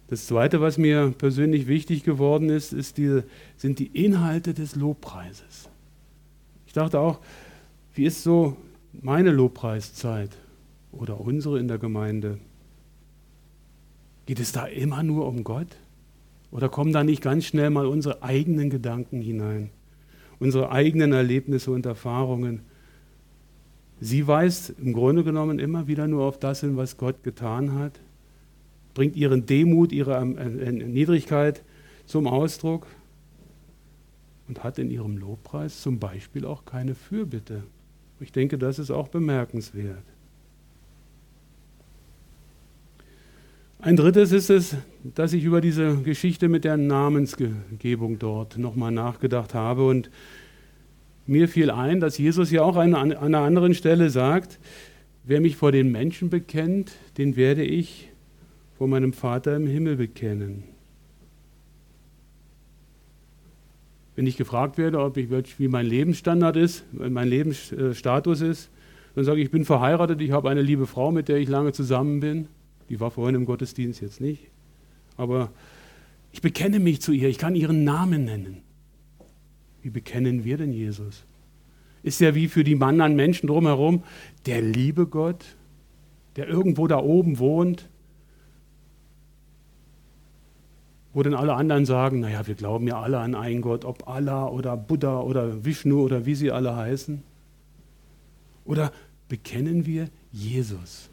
Das 0.07 0.25
Zweite, 0.27 0.61
was 0.61 0.77
mir 0.77 1.13
persönlich 1.17 1.67
wichtig 1.67 2.03
geworden 2.03 2.49
ist, 2.49 2.71
ist 2.71 2.97
die, 2.97 3.23
sind 3.57 3.79
die 3.79 3.87
Inhalte 3.87 4.53
des 4.53 4.75
Lobpreises. 4.75 5.69
Ich 6.65 6.73
dachte 6.73 6.99
auch, 6.99 7.19
wie 7.93 8.05
ist 8.05 8.23
so 8.23 8.55
meine 8.93 9.31
Lobpreiszeit 9.31 10.29
oder 10.91 11.19
unsere 11.19 11.59
in 11.59 11.67
der 11.67 11.77
Gemeinde? 11.77 12.39
Geht 14.27 14.39
es 14.39 14.51
da 14.51 14.65
immer 14.65 15.03
nur 15.03 15.27
um 15.27 15.43
Gott? 15.43 15.75
Oder 16.51 16.69
kommen 16.69 16.93
da 16.93 17.03
nicht 17.03 17.21
ganz 17.21 17.45
schnell 17.45 17.69
mal 17.69 17.85
unsere 17.85 18.23
eigenen 18.23 18.69
Gedanken 18.69 19.21
hinein? 19.21 19.71
Unsere 20.39 20.71
eigenen 20.71 21.13
Erlebnisse 21.13 21.71
und 21.71 21.85
Erfahrungen? 21.85 22.61
Sie 23.99 24.27
weist 24.27 24.73
im 24.79 24.93
Grunde 24.93 25.23
genommen 25.23 25.59
immer 25.59 25.87
wieder 25.87 26.07
nur 26.07 26.25
auf 26.25 26.37
das 26.37 26.61
hin, 26.61 26.77
was 26.77 26.97
Gott 26.97 27.23
getan 27.23 27.73
hat 27.73 27.99
bringt 28.97 29.15
ihren 29.15 29.45
Demut, 29.45 29.91
ihre 29.91 30.19
ähm, 30.19 30.39
äh, 30.39 30.71
Niedrigkeit 30.71 31.63
zum 32.07 32.25
Ausdruck 32.25 32.87
und 34.47 34.63
hat 34.63 34.79
in 34.79 34.89
ihrem 34.89 35.17
Lobpreis 35.17 35.83
zum 35.83 35.99
Beispiel 35.99 36.45
auch 36.45 36.65
keine 36.65 36.95
Fürbitte. 36.95 37.61
Ich 38.19 38.31
denke, 38.31 38.57
das 38.57 38.79
ist 38.79 38.89
auch 38.89 39.09
bemerkenswert. 39.09 40.03
Ein 43.79 43.95
drittes 43.95 44.31
ist 44.31 44.49
es, 44.49 44.75
dass 45.03 45.33
ich 45.33 45.43
über 45.43 45.61
diese 45.61 45.97
Geschichte 45.97 46.49
mit 46.49 46.63
der 46.63 46.77
Namensgebung 46.77 48.17
dort 48.17 48.57
nochmal 48.57 48.91
nachgedacht 48.91 49.53
habe 49.53 49.87
und 49.87 50.09
mir 51.27 51.47
fiel 51.47 51.69
ein, 51.69 51.99
dass 51.99 52.17
Jesus 52.17 52.49
ja 52.49 52.63
auch 52.63 52.75
an 52.75 52.95
einer 52.95 53.39
anderen 53.39 53.75
Stelle 53.75 54.09
sagt, 54.09 54.59
wer 55.25 55.41
mich 55.41 55.57
vor 55.57 55.71
den 55.71 55.91
Menschen 55.91 56.31
bekennt, 56.31 56.93
den 57.19 57.35
werde 57.35 57.63
ich 57.63 58.09
vor 58.77 58.87
meinem 58.87 59.13
Vater 59.13 59.55
im 59.55 59.67
Himmel 59.67 59.97
bekennen. 59.97 60.63
Wenn 64.15 64.25
ich 64.25 64.37
gefragt 64.37 64.79
werde, 64.79 64.99
ob 64.99 65.17
ich, 65.17 65.29
wie 65.59 65.67
mein 65.67 65.85
Lebensstandard 65.85 66.55
ist, 66.55 66.83
mein 66.93 67.27
Lebensstatus 67.27 68.41
ist, 68.41 68.71
dann 69.13 69.23
sage 69.23 69.39
ich, 69.39 69.45
ich 69.45 69.51
bin 69.51 69.65
verheiratet, 69.65 70.19
ich 70.21 70.31
habe 70.31 70.49
eine 70.49 70.63
liebe 70.63 70.87
Frau, 70.87 71.11
mit 71.11 71.27
der 71.27 71.37
ich 71.37 71.47
lange 71.47 71.73
zusammen 71.73 72.21
bin. 72.21 72.47
Die 72.89 72.99
war 72.99 73.11
vorhin 73.11 73.35
im 73.35 73.45
Gottesdienst 73.45 74.01
jetzt 74.01 74.21
nicht. 74.21 74.47
Aber 75.17 75.51
ich 76.31 76.41
bekenne 76.41 76.79
mich 76.79 77.01
zu 77.01 77.11
ihr, 77.11 77.29
ich 77.29 77.37
kann 77.37 77.55
ihren 77.55 77.83
Namen 77.83 78.25
nennen. 78.25 78.61
Wie 79.81 79.89
bekennen 79.89 80.43
wir 80.43 80.57
denn 80.57 80.71
Jesus? 80.71 81.23
Ist 82.03 82.21
ja 82.21 82.35
wie 82.35 82.47
für 82.47 82.63
die 82.63 82.79
anderen 82.81 83.15
Menschen 83.15 83.47
drumherum 83.47 84.03
der 84.45 84.61
liebe 84.61 85.07
Gott, 85.07 85.43
der 86.35 86.47
irgendwo 86.47 86.87
da 86.87 86.99
oben 86.99 87.39
wohnt, 87.39 87.89
wo 91.13 91.23
dann 91.23 91.33
alle 91.33 91.55
anderen 91.55 91.85
sagen, 91.85 92.19
naja, 92.19 92.45
wir 92.45 92.53
glauben 92.53 92.87
ja 92.87 93.01
alle 93.01 93.19
an 93.19 93.33
einen 93.33 93.61
Gott, 93.61 93.85
ob 93.85 94.07
Allah 94.07 94.47
oder 94.47 94.77
Buddha 94.77 95.21
oder 95.21 95.65
Vishnu 95.65 96.01
oder 96.01 96.25
wie 96.27 96.35
sie 96.35 96.51
alle 96.51 96.75
heißen. 96.75 97.23
Oder 98.65 98.91
bekennen 99.27 99.85
wir 99.85 100.09
Jesus? 100.31 101.09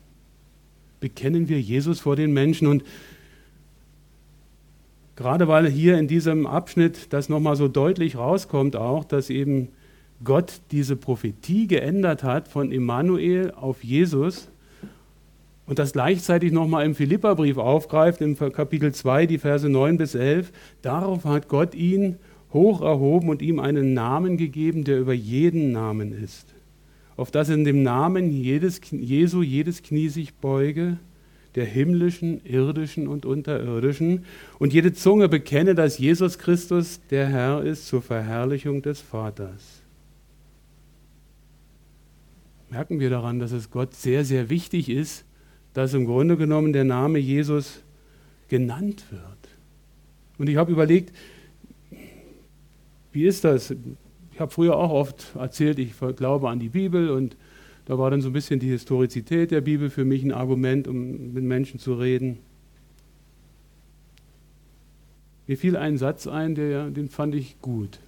Bekennen 1.05 1.51
wir 1.51 1.61
Jesus 1.61 2.01
vor 2.01 2.17
den 2.17 2.33
Menschen? 2.33 2.67
Und 2.67 2.83
gerade 5.17 5.49
weil 5.49 5.69
hier 5.69 5.99
in 5.99 6.09
diesem 6.09 6.47
Abschnitt 6.47 7.12
das 7.12 7.29
nochmal 7.29 7.57
so 7.57 7.69
deutlich 7.69 8.17
rauskommt 8.17 8.75
auch, 8.75 9.05
dass 9.05 9.29
eben 9.29 9.69
Gott 10.25 10.62
diese 10.71 10.97
Prophetie 10.97 11.67
geändert 11.67 12.23
hat 12.23 12.49
von 12.49 12.73
Immanuel 12.73 13.51
auf 13.51 13.85
Jesus, 13.85 14.49
und 15.67 15.79
das 15.79 15.93
gleichzeitig 15.93 16.53
nochmal 16.53 16.87
im 16.87 16.95
Philipperbrief 16.95 17.59
aufgreift, 17.59 18.23
im 18.23 18.38
Kapitel 18.38 18.95
2, 18.95 19.27
die 19.27 19.38
Verse 19.38 19.69
9 19.69 19.99
bis 19.99 20.14
11. 20.14 20.53
Darauf 20.81 21.25
hat 21.27 21.49
Gott 21.49 21.75
ihn 21.75 22.17
hoch 22.55 22.81
erhoben 22.81 23.29
und 23.29 23.43
ihm 23.43 23.61
einen 23.61 23.93
Namen 23.93 24.38
gegeben, 24.38 24.85
der 24.85 25.01
über 25.01 25.12
jeden 25.12 25.71
Namen 25.71 26.12
ist. 26.12 26.54
Auf 27.16 27.31
dass 27.31 27.48
in 27.48 27.64
dem 27.64 27.83
Namen 27.83 28.33
jedes, 28.33 28.81
Jesu 28.90 29.42
jedes 29.42 29.83
Knie 29.83 30.09
sich 30.09 30.35
beuge, 30.35 30.98
der 31.55 31.64
himmlischen, 31.64 32.44
irdischen 32.44 33.07
und 33.07 33.24
unterirdischen, 33.24 34.24
und 34.59 34.72
jede 34.72 34.92
Zunge 34.92 35.29
bekenne, 35.29 35.74
dass 35.74 35.98
Jesus 35.98 36.38
Christus 36.38 37.00
der 37.11 37.29
Herr 37.29 37.62
ist 37.62 37.87
zur 37.87 38.03
Verherrlichung 38.03 38.83
des 38.83 39.00
Vaters. 39.00 39.83
Merken 42.70 42.98
wir 42.98 43.11
daran, 43.11 43.38
dass 43.38 43.53
es 43.53 43.70
Gott 43.70 43.94
sehr, 43.94 44.24
sehr 44.24 44.50
wichtig 44.50 44.88
ist, 44.88 45.24
dass 45.74 45.94
im 45.94 46.07
Grunde 46.07 46.37
genommen 46.37 46.72
der 46.72 46.85
Name 46.85 47.20
Jesus 47.20 47.83
genannt 48.48 49.05
wird. 49.11 49.22
Und 50.38 50.48
ich 50.48 50.57
habe 50.57 50.72
überlegt, 50.72 51.12
wie 53.12 53.27
ist 53.27 53.44
das? 53.44 53.72
Ich 54.35 54.40
habe 54.40 54.51
früher 54.51 54.77
auch 54.77 54.90
oft 54.90 55.37
erzählt, 55.37 55.79
ich 55.79 55.92
glaube 56.16 56.51
an 56.51 56.59
die 56.59 56.68
Bibel 56.68 57.11
und 57.11 57.37
Da 57.87 57.99
war 57.99 58.11
dann 58.11 58.23
so 58.23 58.31
ein 58.31 58.33
bisschen 58.33 58.61
die 58.61 58.68
Historizität 58.68 59.51
der 59.51 59.61
Bibel 59.61 59.90
für 59.90 60.05
mich 60.05 60.23
ein 60.25 60.33
Argument, 60.33 60.88
um 60.88 61.33
mit 61.35 61.44
Menschen 61.44 61.79
zu 61.79 61.94
reden. 61.94 62.38
Mir 65.47 65.59
fiel 65.59 65.77
ein 65.77 65.99
Satz 65.99 66.27
ein, 66.27 66.55
der, 66.55 66.90
den 66.90 67.09
fand 67.09 67.35
ich 67.35 67.61
gut. 67.61 68.01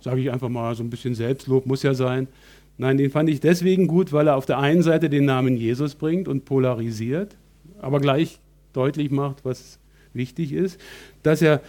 Sage 0.00 0.20
ich 0.20 0.30
einfach 0.30 0.50
mal, 0.50 0.74
so 0.74 0.82
ein 0.82 0.90
bisschen 0.90 1.14
Selbstlob 1.14 1.64
muss 1.64 1.82
ja 1.82 1.94
sein. 1.94 2.28
Nein, 2.76 2.98
den 2.98 3.10
fand 3.10 3.30
ich 3.30 3.40
deswegen 3.40 3.86
gut, 3.86 4.12
weil 4.12 4.26
er 4.26 4.36
auf 4.36 4.44
der 4.44 4.58
einen 4.58 4.82
Seite 4.82 5.08
den 5.08 5.24
Namen 5.24 5.56
Jesus 5.56 5.94
bringt 5.94 6.28
und 6.28 6.44
polarisiert, 6.44 7.36
aber 7.80 8.00
gleich 8.00 8.38
deutlich 8.74 9.10
macht, 9.10 9.46
was 9.46 9.78
wichtig 10.12 10.52
ist, 10.52 10.78
dass 11.22 11.40
er 11.40 11.62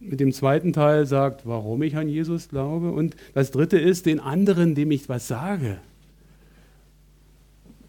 mit 0.00 0.20
dem 0.20 0.32
zweiten 0.32 0.72
Teil 0.72 1.06
sagt, 1.06 1.46
warum 1.46 1.82
ich 1.82 1.96
an 1.96 2.08
Jesus 2.08 2.48
glaube. 2.48 2.92
Und 2.92 3.16
das 3.34 3.50
dritte 3.50 3.78
ist, 3.78 4.06
den 4.06 4.20
anderen, 4.20 4.74
dem 4.74 4.90
ich 4.90 5.08
was 5.08 5.28
sage, 5.28 5.78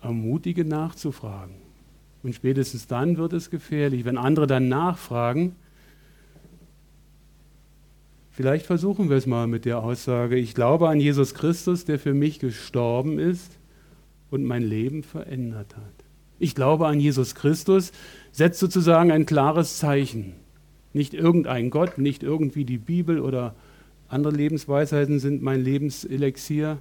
ermutige 0.01 0.65
nachzufragen. 0.65 1.55
Und 2.23 2.35
spätestens 2.35 2.87
dann 2.87 3.17
wird 3.17 3.33
es 3.33 3.49
gefährlich, 3.49 4.05
wenn 4.05 4.17
andere 4.17 4.47
dann 4.47 4.67
nachfragen. 4.67 5.55
Vielleicht 8.31 8.65
versuchen 8.65 9.09
wir 9.09 9.17
es 9.17 9.25
mal 9.25 9.47
mit 9.47 9.65
der 9.65 9.79
Aussage, 9.83 10.37
ich 10.37 10.55
glaube 10.55 10.89
an 10.89 10.99
Jesus 10.99 11.33
Christus, 11.33 11.85
der 11.85 11.99
für 11.99 12.13
mich 12.13 12.39
gestorben 12.39 13.19
ist 13.19 13.57
und 14.31 14.43
mein 14.43 14.63
Leben 14.63 15.03
verändert 15.03 15.75
hat. 15.75 15.93
Ich 16.39 16.55
glaube 16.55 16.87
an 16.87 16.99
Jesus 16.99 17.35
Christus, 17.35 17.91
setzt 18.31 18.59
sozusagen 18.59 19.11
ein 19.11 19.25
klares 19.25 19.77
Zeichen. 19.77 20.35
Nicht 20.93 21.13
irgendein 21.13 21.69
Gott, 21.69 21.97
nicht 21.97 22.23
irgendwie 22.23 22.65
die 22.65 22.77
Bibel 22.77 23.19
oder 23.19 23.55
andere 24.07 24.33
Lebensweisheiten 24.33 25.19
sind 25.19 25.41
mein 25.41 25.63
Lebenselixier, 25.63 26.79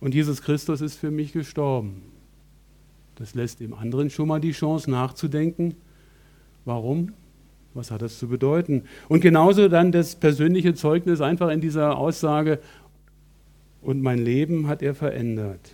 und 0.00 0.14
Jesus 0.14 0.40
Christus 0.42 0.80
ist 0.80 0.96
für 0.96 1.10
mich 1.10 1.32
gestorben. 1.32 2.02
Das 3.16 3.34
lässt 3.34 3.60
dem 3.60 3.74
anderen 3.74 4.08
schon 4.08 4.28
mal 4.28 4.40
die 4.40 4.52
Chance 4.52 4.90
nachzudenken, 4.90 5.74
warum, 6.64 7.12
was 7.74 7.90
hat 7.90 8.00
das 8.00 8.18
zu 8.18 8.28
bedeuten. 8.28 8.84
Und 9.08 9.20
genauso 9.20 9.68
dann 9.68 9.92
das 9.92 10.16
persönliche 10.16 10.74
Zeugnis 10.74 11.20
einfach 11.20 11.50
in 11.50 11.60
dieser 11.60 11.96
Aussage, 11.98 12.58
und 13.82 14.02
mein 14.02 14.18
Leben 14.18 14.66
hat 14.66 14.82
er 14.82 14.94
verändert. 14.94 15.72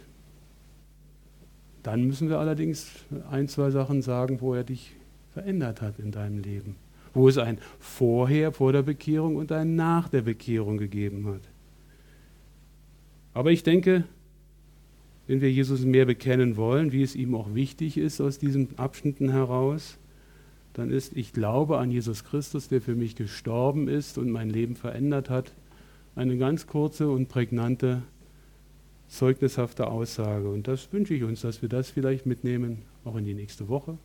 Dann 1.82 2.04
müssen 2.04 2.28
wir 2.28 2.38
allerdings 2.38 2.88
ein, 3.30 3.48
zwei 3.48 3.70
Sachen 3.70 4.00
sagen, 4.00 4.40
wo 4.40 4.54
er 4.54 4.62
dich 4.62 4.94
verändert 5.36 5.82
hat 5.82 5.98
in 5.98 6.12
deinem 6.12 6.38
Leben. 6.38 6.76
Wo 7.12 7.28
es 7.28 7.36
ein 7.36 7.58
Vorher, 7.78 8.52
vor 8.52 8.72
der 8.72 8.80
Bekehrung 8.80 9.36
und 9.36 9.52
ein 9.52 9.76
Nach 9.76 10.08
der 10.08 10.22
Bekehrung 10.22 10.78
gegeben 10.78 11.26
hat. 11.26 11.42
Aber 13.34 13.50
ich 13.50 13.62
denke, 13.62 14.04
wenn 15.26 15.42
wir 15.42 15.52
Jesus 15.52 15.84
mehr 15.84 16.06
bekennen 16.06 16.56
wollen, 16.56 16.90
wie 16.90 17.02
es 17.02 17.14
ihm 17.14 17.34
auch 17.34 17.54
wichtig 17.54 17.98
ist 17.98 18.22
aus 18.22 18.38
diesen 18.38 18.78
Abschnitten 18.78 19.30
heraus, 19.30 19.98
dann 20.72 20.90
ist, 20.90 21.14
ich 21.14 21.34
glaube 21.34 21.76
an 21.76 21.90
Jesus 21.90 22.24
Christus, 22.24 22.68
der 22.68 22.80
für 22.80 22.94
mich 22.94 23.14
gestorben 23.14 23.88
ist 23.88 24.16
und 24.16 24.30
mein 24.30 24.48
Leben 24.48 24.74
verändert 24.74 25.28
hat, 25.28 25.52
eine 26.14 26.38
ganz 26.38 26.66
kurze 26.66 27.10
und 27.10 27.28
prägnante, 27.28 28.02
zeugnishafte 29.08 29.88
Aussage. 29.88 30.48
Und 30.48 30.66
das 30.66 30.90
wünsche 30.94 31.12
ich 31.12 31.24
uns, 31.24 31.42
dass 31.42 31.60
wir 31.60 31.68
das 31.68 31.90
vielleicht 31.90 32.24
mitnehmen, 32.24 32.78
auch 33.04 33.16
in 33.16 33.26
die 33.26 33.34
nächste 33.34 33.68
Woche. 33.68 33.98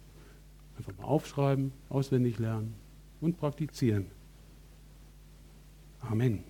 Einfach 0.82 0.98
mal 0.98 1.04
aufschreiben, 1.04 1.72
auswendig 1.90 2.40
lernen 2.40 2.74
und 3.20 3.38
praktizieren. 3.38 4.08
Amen. 6.00 6.44